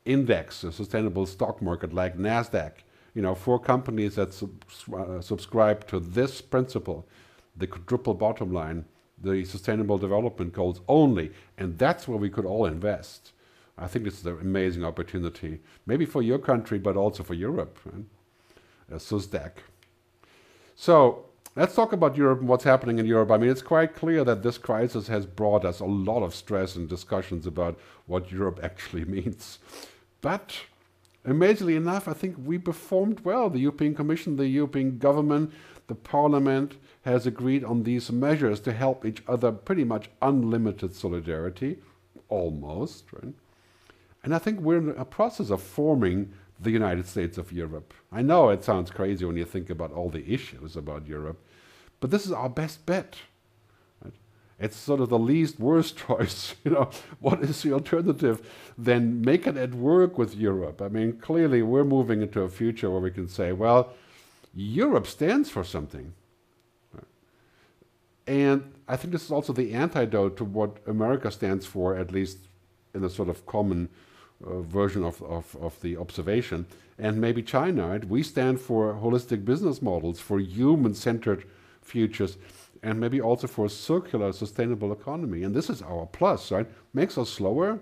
index, 0.04 0.64
a 0.66 0.72
sustainable 0.72 1.26
stock 1.26 1.62
market 1.62 1.94
like 1.94 2.18
NASDAQ, 2.18 2.74
you 3.14 3.22
know, 3.22 3.36
for 3.36 3.58
companies 3.58 4.16
that 4.16 4.34
sub 4.34 4.52
uh, 4.94 5.22
subscribe 5.22 5.88
to 5.88 6.00
this 6.00 6.42
principle, 6.42 7.08
the 7.56 7.68
quadruple 7.68 8.14
bottom 8.14 8.52
line, 8.52 8.84
the 9.22 9.46
sustainable 9.46 9.98
development 9.98 10.52
goals 10.52 10.82
only, 10.90 11.32
and 11.58 11.78
that's 11.78 12.06
where 12.08 12.18
we 12.18 12.30
could 12.30 12.46
all 12.46 12.66
invest. 12.66 13.32
I 13.78 13.88
think 13.88 14.06
this 14.06 14.20
is 14.20 14.26
an 14.26 14.40
amazing 14.40 14.84
opportunity, 14.84 15.60
maybe 15.86 16.06
for 16.06 16.22
your 16.22 16.38
country, 16.38 16.78
but 16.78 16.96
also 16.96 17.24
for 17.24 17.34
Europe. 17.34 17.80
Right? 17.86 18.06
Uh. 18.94 19.50
So 20.76 21.26
let's 21.56 21.76
talk 21.76 21.94
about 21.94 22.18
Europe 22.18 22.40
and 22.40 22.48
what's 22.48 22.64
happening 22.64 23.00
in 23.00 23.06
Europe. 23.06 23.32
I 23.32 23.38
mean, 23.38 23.50
it's 23.50 23.62
quite 23.62 23.96
clear 23.96 24.24
that 24.24 24.44
this 24.44 24.58
crisis 24.58 25.08
has 25.08 25.26
brought 25.26 25.66
us 25.66 25.80
a 25.80 25.86
lot 25.86 26.24
of 26.24 26.36
stress 26.36 26.76
and 26.76 26.88
discussions 26.88 27.48
about 27.48 27.80
what 28.06 28.32
Europe 28.32 28.60
actually 28.64 29.06
means. 29.06 29.60
But 30.22 30.56
amazingly 31.26 31.76
enough, 31.76 32.08
I 32.08 32.14
think 32.14 32.36
we 32.38 32.58
performed 32.58 33.22
well. 33.22 33.50
The 33.50 33.60
European 33.60 33.96
Commission, 33.96 34.38
the 34.38 34.48
European 34.48 35.00
government, 35.00 35.52
the 35.88 35.96
Parliament 35.96 36.76
has 37.04 37.26
agreed 37.26 37.64
on 37.64 37.84
these 37.84 38.12
measures 38.12 38.60
to 38.62 38.72
help 38.72 39.06
each 39.06 39.22
other 39.28 39.52
pretty 39.52 39.84
much 39.84 40.10
unlimited 40.22 40.96
solidarity, 40.96 41.80
almost. 42.30 43.06
Right? 43.12 43.34
And 44.24 44.34
I 44.34 44.40
think 44.40 44.60
we're 44.60 44.78
in 44.78 44.90
a 44.90 45.06
process 45.06 45.50
of 45.50 45.62
forming 45.62 46.34
the 46.60 46.72
United 46.72 47.08
States 47.08 47.38
of 47.38 47.52
Europe. 47.52 47.94
I 48.12 48.22
know 48.22 48.50
it 48.50 48.64
sounds 48.64 48.90
crazy 48.90 49.26
when 49.26 49.36
you 49.36 49.46
think 49.46 49.70
about 49.70 49.92
all 49.92 50.10
the 50.10 50.26
issues 50.32 50.76
about 50.78 51.08
Europe, 51.08 51.44
but 52.00 52.10
this 52.10 52.26
is 52.26 52.32
our 52.32 52.50
best 52.50 52.86
bet. 52.86 53.18
It's 54.60 54.78
sort 54.78 55.02
of 55.02 55.10
the 55.10 55.20
least 55.20 55.60
worst 55.60 55.98
choice. 56.08 56.56
you 56.64 56.72
know, 56.72 56.90
what 57.20 57.42
is 57.42 57.62
the 57.64 57.74
alternative? 57.74 58.48
Then 58.78 59.22
make 59.22 59.46
it 59.46 59.58
at 59.58 59.74
work 59.74 60.18
with 60.18 60.36
Europe. 60.36 60.82
I 60.82 60.88
mean, 60.88 61.20
clearly 61.20 61.62
we're 61.62 61.84
moving 61.84 62.22
into 62.22 62.42
a 62.42 62.50
future 62.50 62.90
where 62.90 63.02
we 63.02 63.12
can 63.12 63.28
say, 63.28 63.52
well, 63.52 63.94
Europe 64.54 65.08
stands 65.08 65.50
for 65.50 65.64
something. 65.64 66.14
And 68.26 68.72
I 68.88 68.96
think 68.96 69.12
this 69.12 69.26
is 69.26 69.32
also 69.32 69.52
the 69.52 69.74
antidote 69.74 70.38
to 70.38 70.46
what 70.46 70.78
America 70.88 71.30
stands 71.30 71.66
for, 71.66 71.98
at 71.98 72.12
least 72.12 72.38
in 72.94 73.04
a 73.04 73.10
sort 73.10 73.28
of 73.28 73.46
common 73.46 73.90
uh, 74.46 74.62
version 74.62 75.04
of, 75.04 75.22
of, 75.24 75.56
of, 75.62 75.80
the 75.82 75.98
observation, 75.98 76.66
and 76.98 77.20
maybe 77.20 77.42
China. 77.42 77.88
Right? 77.88 78.06
We 78.06 78.24
stand 78.24 78.60
for 78.60 78.94
holistic 78.94 79.46
business 79.46 79.82
models, 79.82 80.20
for 80.20 80.40
human-centered 80.40 81.46
futures, 81.82 82.38
and 82.82 83.00
maybe 83.00 83.22
also 83.22 83.48
for 83.48 83.66
a 83.66 83.70
circular, 83.70 84.32
sustainable 84.34 84.92
economy. 84.92 85.44
And 85.44 85.56
this 85.56 85.70
is 85.70 85.82
our 85.82 86.06
plus, 86.06 86.52
right? 86.52 86.68
Makes 86.94 87.18
us 87.18 87.30
slower, 87.30 87.80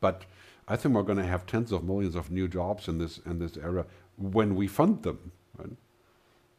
but 0.00 0.24
I 0.68 0.76
think 0.76 0.94
we're 0.94 1.02
going 1.02 1.18
to 1.18 1.24
have 1.24 1.46
tens 1.46 1.72
of 1.72 1.84
millions 1.84 2.14
of 2.14 2.30
new 2.30 2.46
jobs 2.46 2.88
in 2.88 2.98
this 2.98 3.18
in 3.26 3.38
this 3.38 3.56
era 3.56 3.86
when 4.16 4.54
we 4.54 4.66
fund 4.66 5.02
them. 5.02 5.32
Right? 5.56 5.70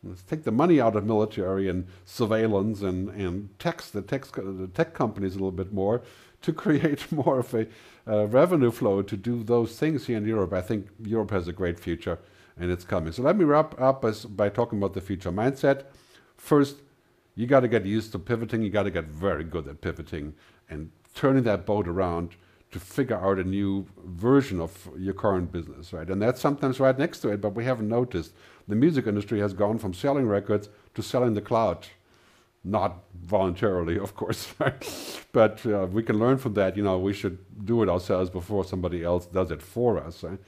Let's 0.04 0.24
take 0.24 0.44
the 0.44 0.52
money 0.52 0.80
out 0.80 0.96
of 0.96 1.06
military 1.06 1.68
and 1.68 1.88
surveillance 2.06 2.82
and, 2.82 3.10
and 3.10 3.50
tax 3.60 3.90
the, 3.90 4.02
tax, 4.02 4.32
the 4.32 4.70
tech 4.74 4.94
companies 4.94 5.34
a 5.34 5.38
little 5.38 5.52
bit 5.52 5.74
more 5.74 6.02
to 6.42 6.54
create 6.54 7.12
more 7.12 7.40
of 7.40 7.54
a 7.54 7.68
uh, 8.08 8.28
revenue 8.28 8.72
flow 8.72 9.02
to 9.02 9.18
do 9.18 9.44
those 9.44 9.78
things 9.78 10.08
here 10.08 10.18
in 10.18 10.26
Europe. 10.26 10.54
I 10.54 10.62
think 10.62 10.88
Europe 11.04 11.32
has 11.32 11.48
a 11.48 11.54
great 11.54 11.80
future 11.80 12.20
and 12.58 12.72
it's 12.72 12.84
coming. 12.84 13.14
So 13.14 13.22
let 13.22 13.38
me 13.38 13.46
wrap 13.46 13.80
up 13.80 14.04
as, 14.04 14.26
by 14.26 14.50
talking 14.50 14.80
about 14.80 14.94
the 14.94 15.02
future 15.02 15.32
mindset. 15.32 15.84
First, 16.38 16.78
you 17.36 17.48
got 17.48 17.62
to 17.62 17.68
get 17.68 17.86
used 17.86 18.12
to 18.12 18.20
pivoting. 18.20 18.62
You 18.62 18.70
got 18.70 18.84
to 18.84 18.92
get 18.92 19.06
very 19.06 19.44
good 19.44 19.68
at 19.68 19.82
pivoting 19.82 20.34
and 20.70 20.92
turning 21.16 21.44
that 21.44 21.66
boat 21.66 21.88
around 21.88 22.36
to 22.72 22.80
figure 22.80 23.18
out 23.18 23.40
a 23.40 23.44
new 23.44 23.88
version 24.06 24.60
of 24.60 24.90
your 24.98 25.14
current 25.14 25.52
business, 25.52 25.92
right? 25.92 26.10
And 26.10 26.22
that's 26.22 26.40
sometimes 26.40 26.80
right 26.80 26.98
next 26.98 27.20
to 27.22 27.30
it, 27.30 27.42
but 27.42 27.56
we 27.56 27.66
haven't 27.66 27.90
noticed. 27.90 28.34
The 28.68 28.76
music 28.76 29.08
industry 29.08 29.40
has 29.40 29.54
gone 29.54 29.80
from 29.80 29.94
selling 29.94 30.28
records 30.28 30.70
to 30.94 31.02
selling 31.02 31.34
the 31.34 31.42
cloud. 31.42 31.88
Not 32.64 33.04
voluntarily, 33.16 33.98
of 33.98 34.16
course? 34.16 34.54
but 35.32 35.66
uh, 35.66 35.88
we 35.92 36.04
can 36.04 36.18
learn 36.20 36.38
from 36.38 36.54
that. 36.56 36.76
You 36.76 36.84
know, 36.84 36.98
we 36.98 37.14
should 37.14 37.38
do 37.66 37.84
it 37.84 37.90
ourselves 37.90 38.30
before 38.30 38.64
somebody 38.64 39.04
else 39.04 39.26
does 39.26 39.52
it 39.52 39.62
for 39.62 39.98
us. 39.98 40.24
Right? 40.24 40.40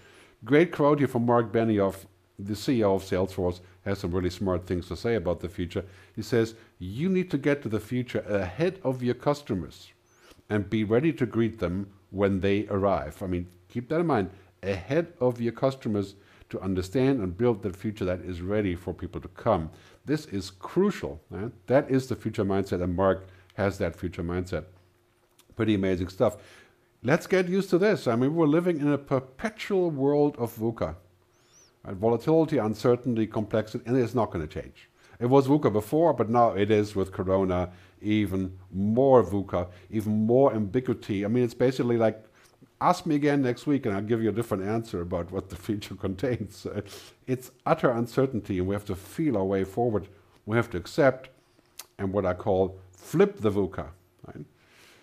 Great 0.43 0.71
quote 0.71 0.99
here 0.99 1.07
from 1.07 1.25
Mark 1.25 1.51
Benioff, 1.51 2.05
the 2.39 2.53
CEO 2.53 2.95
of 2.95 3.03
Salesforce, 3.03 3.61
has 3.85 3.99
some 3.99 4.11
really 4.11 4.29
smart 4.29 4.65
things 4.65 4.87
to 4.87 4.95
say 4.95 5.15
about 5.15 5.39
the 5.39 5.49
future. 5.49 5.85
He 6.15 6.21
says, 6.21 6.55
you 6.79 7.09
need 7.09 7.29
to 7.31 7.37
get 7.37 7.61
to 7.63 7.69
the 7.69 7.79
future 7.79 8.23
ahead 8.27 8.79
of 8.83 9.03
your 9.03 9.15
customers 9.15 9.89
and 10.49 10.69
be 10.69 10.83
ready 10.83 11.13
to 11.13 11.25
greet 11.25 11.59
them 11.59 11.91
when 12.09 12.39
they 12.39 12.67
arrive. 12.67 13.21
I 13.21 13.27
mean, 13.27 13.47
keep 13.69 13.89
that 13.89 13.99
in 13.99 14.07
mind, 14.07 14.31
ahead 14.63 15.13
of 15.19 15.39
your 15.39 15.53
customers 15.53 16.15
to 16.49 16.59
understand 16.59 17.21
and 17.21 17.37
build 17.37 17.63
the 17.63 17.71
future 17.71 18.05
that 18.05 18.19
is 18.21 18.41
ready 18.41 18.75
for 18.75 18.93
people 18.93 19.21
to 19.21 19.27
come. 19.29 19.69
This 20.05 20.25
is 20.25 20.51
crucial. 20.51 21.21
Right? 21.29 21.51
That 21.67 21.89
is 21.89 22.07
the 22.07 22.15
future 22.15 22.43
mindset, 22.43 22.83
and 22.83 22.95
Mark 22.95 23.27
has 23.55 23.77
that 23.77 23.95
future 23.95 24.23
mindset. 24.23 24.65
Pretty 25.55 25.73
amazing 25.75 26.07
stuff. 26.07 26.37
Let's 27.03 27.27
get 27.27 27.47
used 27.47 27.69
to 27.71 27.77
this. 27.77 28.07
I 28.07 28.15
mean, 28.15 28.35
we're 28.35 28.45
living 28.45 28.79
in 28.79 28.91
a 28.91 28.97
perpetual 28.97 29.89
world 29.89 30.35
of 30.37 30.55
VUCA. 30.55 30.95
Right? 31.83 31.95
Volatility, 31.95 32.57
uncertainty, 32.57 33.25
complexity, 33.27 33.83
and 33.87 33.97
it's 33.97 34.13
not 34.13 34.31
going 34.31 34.47
to 34.47 34.61
change. 34.61 34.89
It 35.19 35.25
was 35.27 35.47
VUCA 35.47 35.71
before, 35.71 36.13
but 36.13 36.29
now 36.29 36.51
it 36.51 36.71
is 36.71 36.95
with 36.95 37.11
Corona 37.11 37.71
even 38.01 38.57
more 38.71 39.23
VUCA, 39.23 39.67
even 39.89 40.25
more 40.25 40.53
ambiguity. 40.53 41.25
I 41.25 41.27
mean, 41.27 41.43
it's 41.43 41.53
basically 41.53 41.97
like, 41.97 42.23
ask 42.79 43.05
me 43.05 43.15
again 43.15 43.43
next 43.43 43.67
week 43.67 43.85
and 43.85 43.95
I'll 43.95 44.01
give 44.01 44.23
you 44.23 44.29
a 44.29 44.33
different 44.33 44.63
answer 44.63 45.01
about 45.01 45.31
what 45.31 45.49
the 45.49 45.55
future 45.67 45.95
contains. 45.95 46.65
it's 47.27 47.51
utter 47.65 47.91
uncertainty 47.91 48.57
and 48.57 48.67
we 48.67 48.73
have 48.73 48.85
to 48.85 48.95
feel 48.95 49.37
our 49.37 49.43
way 49.43 49.63
forward. 49.63 50.07
We 50.45 50.57
have 50.57 50.69
to 50.71 50.77
accept 50.77 51.29
and 51.99 52.11
what 52.11 52.25
I 52.25 52.33
call 52.33 52.79
flip 53.01 53.39
the 53.39 53.51
VUCA. 53.51 53.87
Right? 54.27 54.45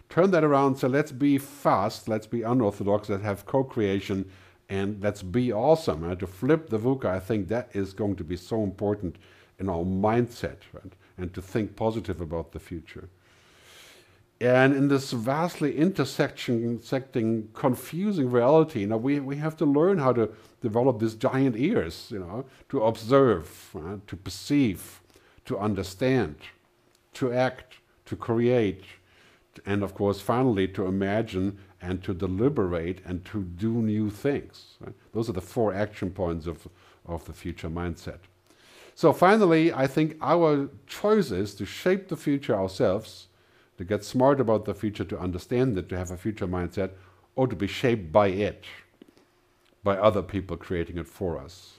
Turn 0.08 0.30
that 0.30 0.44
around, 0.44 0.76
so 0.76 0.88
let's 0.88 1.12
be 1.12 1.38
fast, 1.38 2.08
let's 2.08 2.26
be 2.26 2.42
unorthodox, 2.42 3.08
let's 3.08 3.22
have 3.22 3.44
co-creation, 3.46 4.30
and 4.68 5.02
let's 5.02 5.22
be 5.22 5.52
awesome. 5.52 6.04
Right? 6.04 6.18
To 6.18 6.26
flip 6.26 6.70
the 6.70 6.78
VUCA, 6.78 7.06
I 7.06 7.20
think 7.20 7.48
that 7.48 7.70
is 7.72 7.92
going 7.92 8.16
to 8.16 8.24
be 8.24 8.36
so 8.36 8.62
important 8.62 9.16
in 9.58 9.68
our 9.68 9.84
mindset. 9.84 10.58
Right? 10.72 10.92
and 11.18 11.34
to 11.34 11.42
think 11.42 11.76
positive 11.76 12.20
about 12.20 12.52
the 12.52 12.60
future. 12.60 13.08
And 14.40 14.74
in 14.74 14.86
this 14.86 15.10
vastly 15.10 15.76
intersecting, 15.76 17.48
confusing 17.54 18.30
reality, 18.30 18.80
you 18.80 18.86
know, 18.86 18.96
we, 18.96 19.18
we 19.18 19.36
have 19.36 19.56
to 19.56 19.66
learn 19.66 19.98
how 19.98 20.12
to 20.12 20.30
develop 20.60 21.00
these 21.00 21.16
giant 21.16 21.56
ears, 21.56 22.06
you 22.10 22.20
know, 22.20 22.44
to 22.68 22.84
observe, 22.84 23.70
uh, 23.76 23.96
to 24.06 24.16
perceive, 24.16 25.00
to 25.44 25.58
understand, 25.58 26.36
to 27.14 27.32
act, 27.32 27.78
to 28.08 28.16
create, 28.16 28.84
and 29.66 29.82
of 29.82 29.94
course, 29.94 30.20
finally, 30.20 30.68
to 30.68 30.86
imagine 30.86 31.58
and 31.80 32.02
to 32.02 32.14
deliberate 32.14 33.00
and 33.04 33.24
to 33.26 33.42
do 33.42 33.72
new 33.72 34.10
things. 34.10 34.76
Right? 34.80 34.94
Those 35.12 35.28
are 35.28 35.32
the 35.34 35.40
four 35.40 35.72
action 35.72 36.10
points 36.10 36.46
of, 36.46 36.68
of 37.06 37.24
the 37.24 37.32
future 37.32 37.68
mindset. 37.68 38.18
So 38.94 39.12
finally, 39.12 39.72
I 39.72 39.86
think 39.86 40.16
our 40.20 40.68
choice 40.86 41.30
is 41.30 41.54
to 41.56 41.66
shape 41.66 42.08
the 42.08 42.16
future 42.16 42.56
ourselves, 42.56 43.28
to 43.76 43.84
get 43.84 44.04
smart 44.04 44.40
about 44.40 44.64
the 44.64 44.74
future, 44.74 45.04
to 45.04 45.18
understand 45.18 45.78
it, 45.78 45.88
to 45.90 45.96
have 45.96 46.10
a 46.10 46.16
future 46.16 46.48
mindset, 46.48 46.90
or 47.36 47.46
to 47.46 47.54
be 47.54 47.68
shaped 47.68 48.10
by 48.10 48.28
it, 48.28 48.64
by 49.84 49.96
other 49.96 50.22
people 50.22 50.56
creating 50.56 50.98
it 50.98 51.06
for 51.06 51.38
us. 51.38 51.78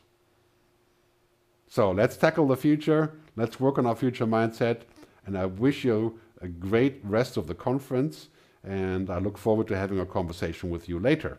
So 1.68 1.92
let's 1.92 2.16
tackle 2.16 2.48
the 2.48 2.56
future, 2.56 3.12
let's 3.36 3.60
work 3.60 3.78
on 3.78 3.86
our 3.86 3.96
future 3.96 4.26
mindset, 4.26 4.84
and 5.30 5.38
I 5.38 5.46
wish 5.46 5.86
you 5.86 6.20
a 6.42 6.48
great 6.48 7.02
rest 7.04 7.38
of 7.38 7.46
the 7.46 7.54
conference, 7.54 8.30
and 8.64 9.12
I 9.12 9.20
look 9.20 9.38
forward 9.38 9.68
to 9.68 9.78
having 9.78 10.00
a 10.00 10.06
conversation 10.06 10.72
with 10.72 10.90
you 10.90 11.00
later. 11.00 11.38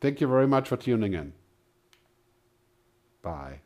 Thank 0.00 0.22
you 0.22 0.26
very 0.26 0.46
much 0.46 0.70
for 0.70 0.78
tuning 0.78 1.12
in. 1.12 1.34
Bye. 3.20 3.60